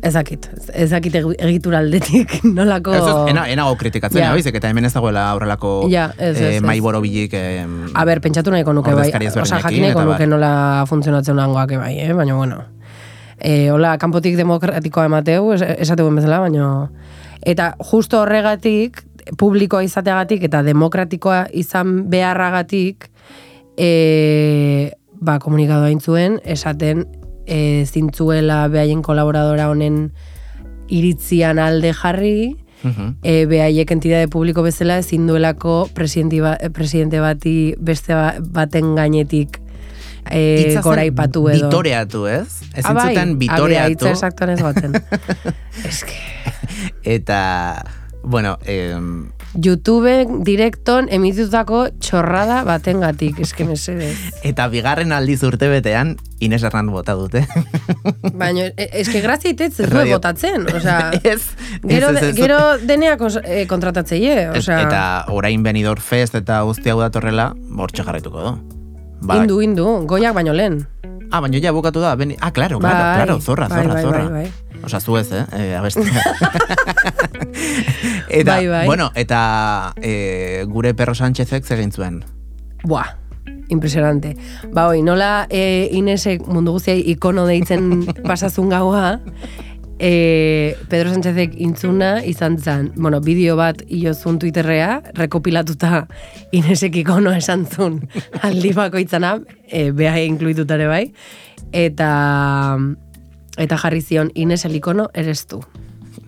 [0.00, 2.94] Ezakit, ezakit egitura aldetik nolako...
[2.96, 4.32] Ez, ez, ena, enago kritikatzen, ja.
[4.32, 8.22] que eta hemen ez dagoela aurrelako Ja, ez, ez, eh, mai borobilik eh, A ber,
[8.24, 9.10] pentsatu nahiko nuke bai.
[9.28, 12.14] Osa, jakin nahiko nuke nola funtzionatzen hangoak bai, eh?
[12.16, 12.62] baina bueno.
[13.40, 16.66] E, hola, kanpotik demokratikoa emateu, es, esateuen bezala, baina...
[17.40, 19.00] Eta justo horregatik,
[19.40, 23.08] publikoa izateagatik eta demokratikoa izan beharragatik,
[23.76, 27.06] e, ba, komunikatu hain zuen, esaten
[27.50, 30.12] e, zintzuela behaien kolaboradora honen
[30.90, 33.16] iritzian alde jarri, mhm.
[33.22, 39.58] e, behaiek entidade publiko bezala ezin duelako presidente, ba, presidente bati beste ba- baten gainetik
[40.30, 41.66] e, goraipatu edo.
[41.68, 42.62] Bitoreatu, ez?
[42.74, 43.92] Ez Ah, bai, zuten abia, bitoreatu.
[44.06, 44.94] hitza esaktuan ez baten.
[45.90, 46.16] Eske,
[47.04, 47.84] Eta,
[48.22, 54.14] bueno, em, YouTube direkton emitutako txorrada batengatik, eske mesedez.
[54.46, 57.42] eta bigarren aldiz urte betean, Ines Hernan bota dute.
[58.32, 61.42] Baina, e- eske grazia itez ez du botatzen, osea, ez,
[61.82, 65.02] gero, ez, ez, gero deneak os- e, kontratatzeie, Ez, osea, Eta
[65.34, 68.54] orain Benidorm Fest eta guzti hau datorrela, bortxe jarraituko du.
[69.20, 70.86] Ba, indu, indu, goiak baino lehen.
[71.30, 72.14] Ah, baina ja bukatu da.
[72.16, 72.36] Beni...
[72.40, 74.22] Ah, claro, claro, Bai, claro, zorra, bai, zorra, bai, zorra.
[74.30, 74.69] bai, bai.
[74.84, 75.76] Osa, zu ez, eh?
[75.76, 76.04] abestia.
[78.28, 78.86] eta, Bai, bai.
[78.86, 82.22] bueno, eta e, gure perro Sánchezek zegin zuen.
[82.84, 83.16] Buah,
[83.68, 84.36] impresionante.
[84.72, 89.20] Ba, hoi, nola e, Inesek mundu guztia ikono deitzen pasazun gaua,
[90.00, 96.06] e, Pedro Sánchezek intzuna izan zen, bueno, bideo bat iozun Twitterrea, rekopilatuta
[96.56, 98.00] Inesek ikono esan zun
[98.46, 99.36] aldi bakoitzana,
[99.68, 101.04] e, beha inkluitutare bai,
[101.76, 102.10] eta
[103.56, 105.64] eta jarri zion Ines el ikono eres tu.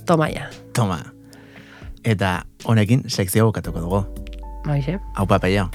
[0.07, 0.51] Toma ya.
[0.75, 1.01] Toma.
[2.05, 4.05] Eta honekin sekzio bukatuko dugu.
[4.67, 4.99] Maixe?
[5.15, 5.69] Hau papeia.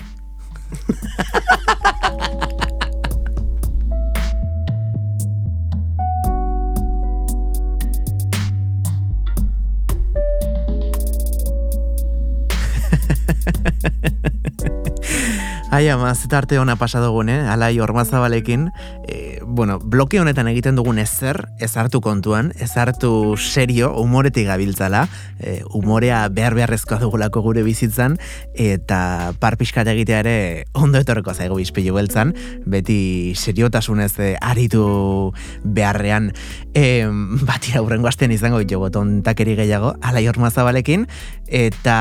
[15.70, 17.42] Ai, ama, zetarte ona pasa dugun, eh?
[17.52, 18.72] Alai ormazabalekin.
[19.06, 25.06] E, bueno, bloke honetan egiten dugun ezer, ez hartu kontuan, ez hartu serio, umoretik gabiltzala,
[25.40, 28.18] e, umorea behar beharrezkoa dugulako gure bizitzan,
[28.54, 30.36] eta parpiskat egitea ere
[30.76, 32.34] ondo etorreko zaigu bizpilu beltzan,
[32.68, 35.32] beti seriotasunez e, aritu
[35.64, 36.34] beharrean,
[36.76, 37.08] e,
[37.48, 41.08] bati aurrengo astean izango ditugu tontakeri gehiago, alai ormazabalekin,
[41.48, 41.98] eta,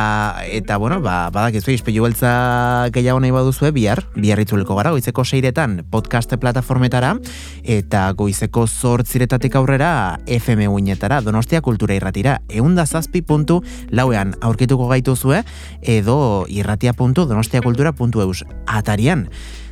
[0.51, 5.85] eta bueno, ba, badakizu izpilu beltza gehiago nahi baduzue, bihar, bihar itzuleko gara, goizeko seiretan
[5.95, 7.15] podcast plataformetara,
[7.63, 15.43] eta goizeko zortziretatik aurrera FM uinetara, Donostia Kultura Irratira, eunda zazpi puntu lauean aurkituko gaituzue,
[15.83, 19.29] edo irratia.donostiakultura.eus atarian.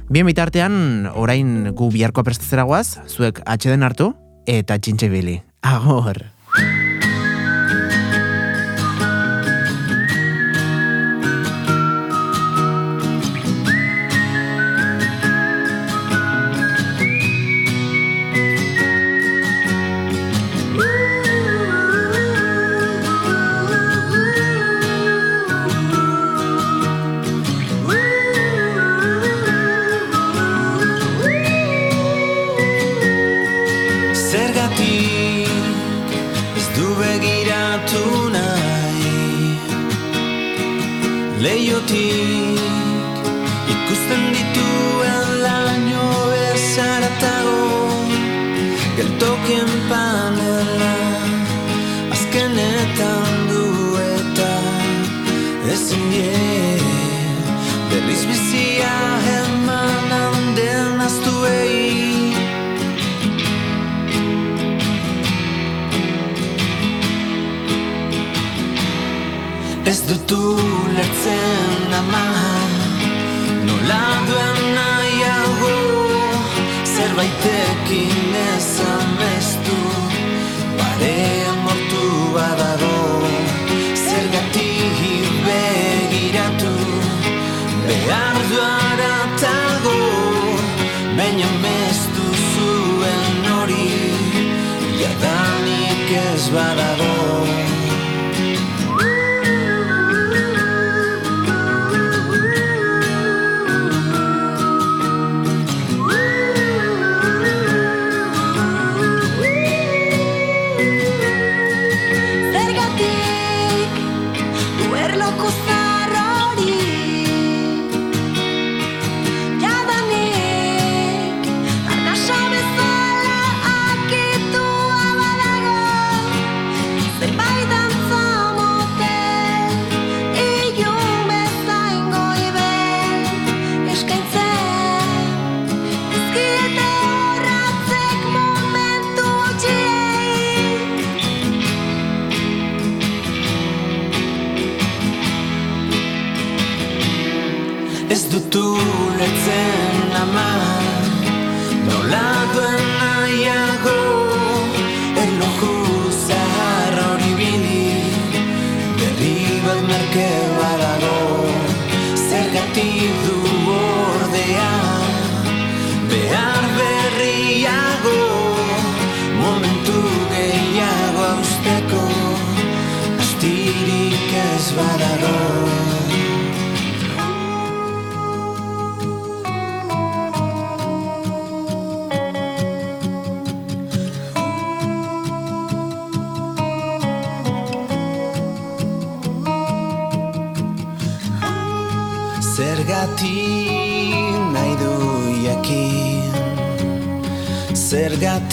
[0.08, 4.12] Bien bitartean, orain gu biharkoa prestatzera guaz, zuek atxeden hartu,
[4.46, 5.40] eta txintxe bili.
[5.64, 6.24] Agor!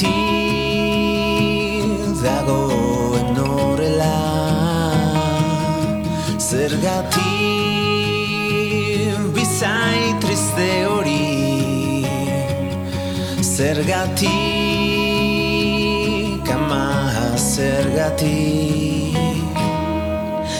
[0.02, 0.18] beti
[2.24, 2.62] dago
[3.36, 4.18] norela?
[6.38, 7.34] Zergati
[9.34, 12.06] bizai triste hori?
[13.42, 14.38] Zergati
[16.46, 16.86] kama
[17.38, 18.40] zergati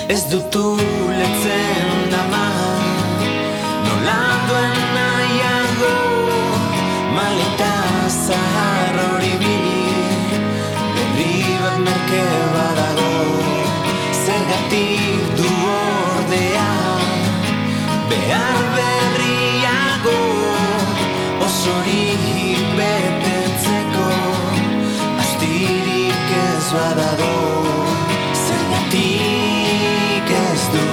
[0.10, 0.78] ez dutu
[1.20, 2.41] letzen ama
[11.86, 12.24] merke
[12.54, 13.12] badago
[14.26, 16.72] Zergatik du ordea.
[18.10, 20.20] Behar berriago
[21.48, 24.08] Osorik betetzeko
[25.24, 27.34] Aztirik ez badago
[28.46, 30.88] Zergatik ez du.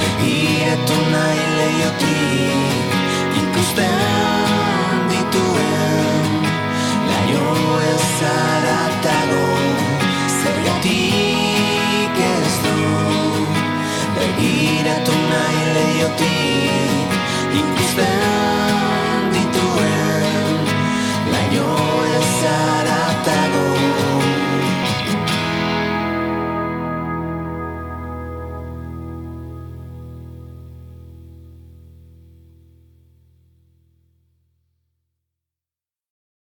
[0.00, 2.96] Begietu nahi leiotik
[3.42, 6.24] Ikusten dituen
[7.10, 7.48] Laio
[7.94, 8.59] ezak
[14.80, 17.10] begiratu nahi lehiotik
[17.60, 20.56] ikusten dituen
[21.32, 21.68] laio
[22.20, 22.99] ezara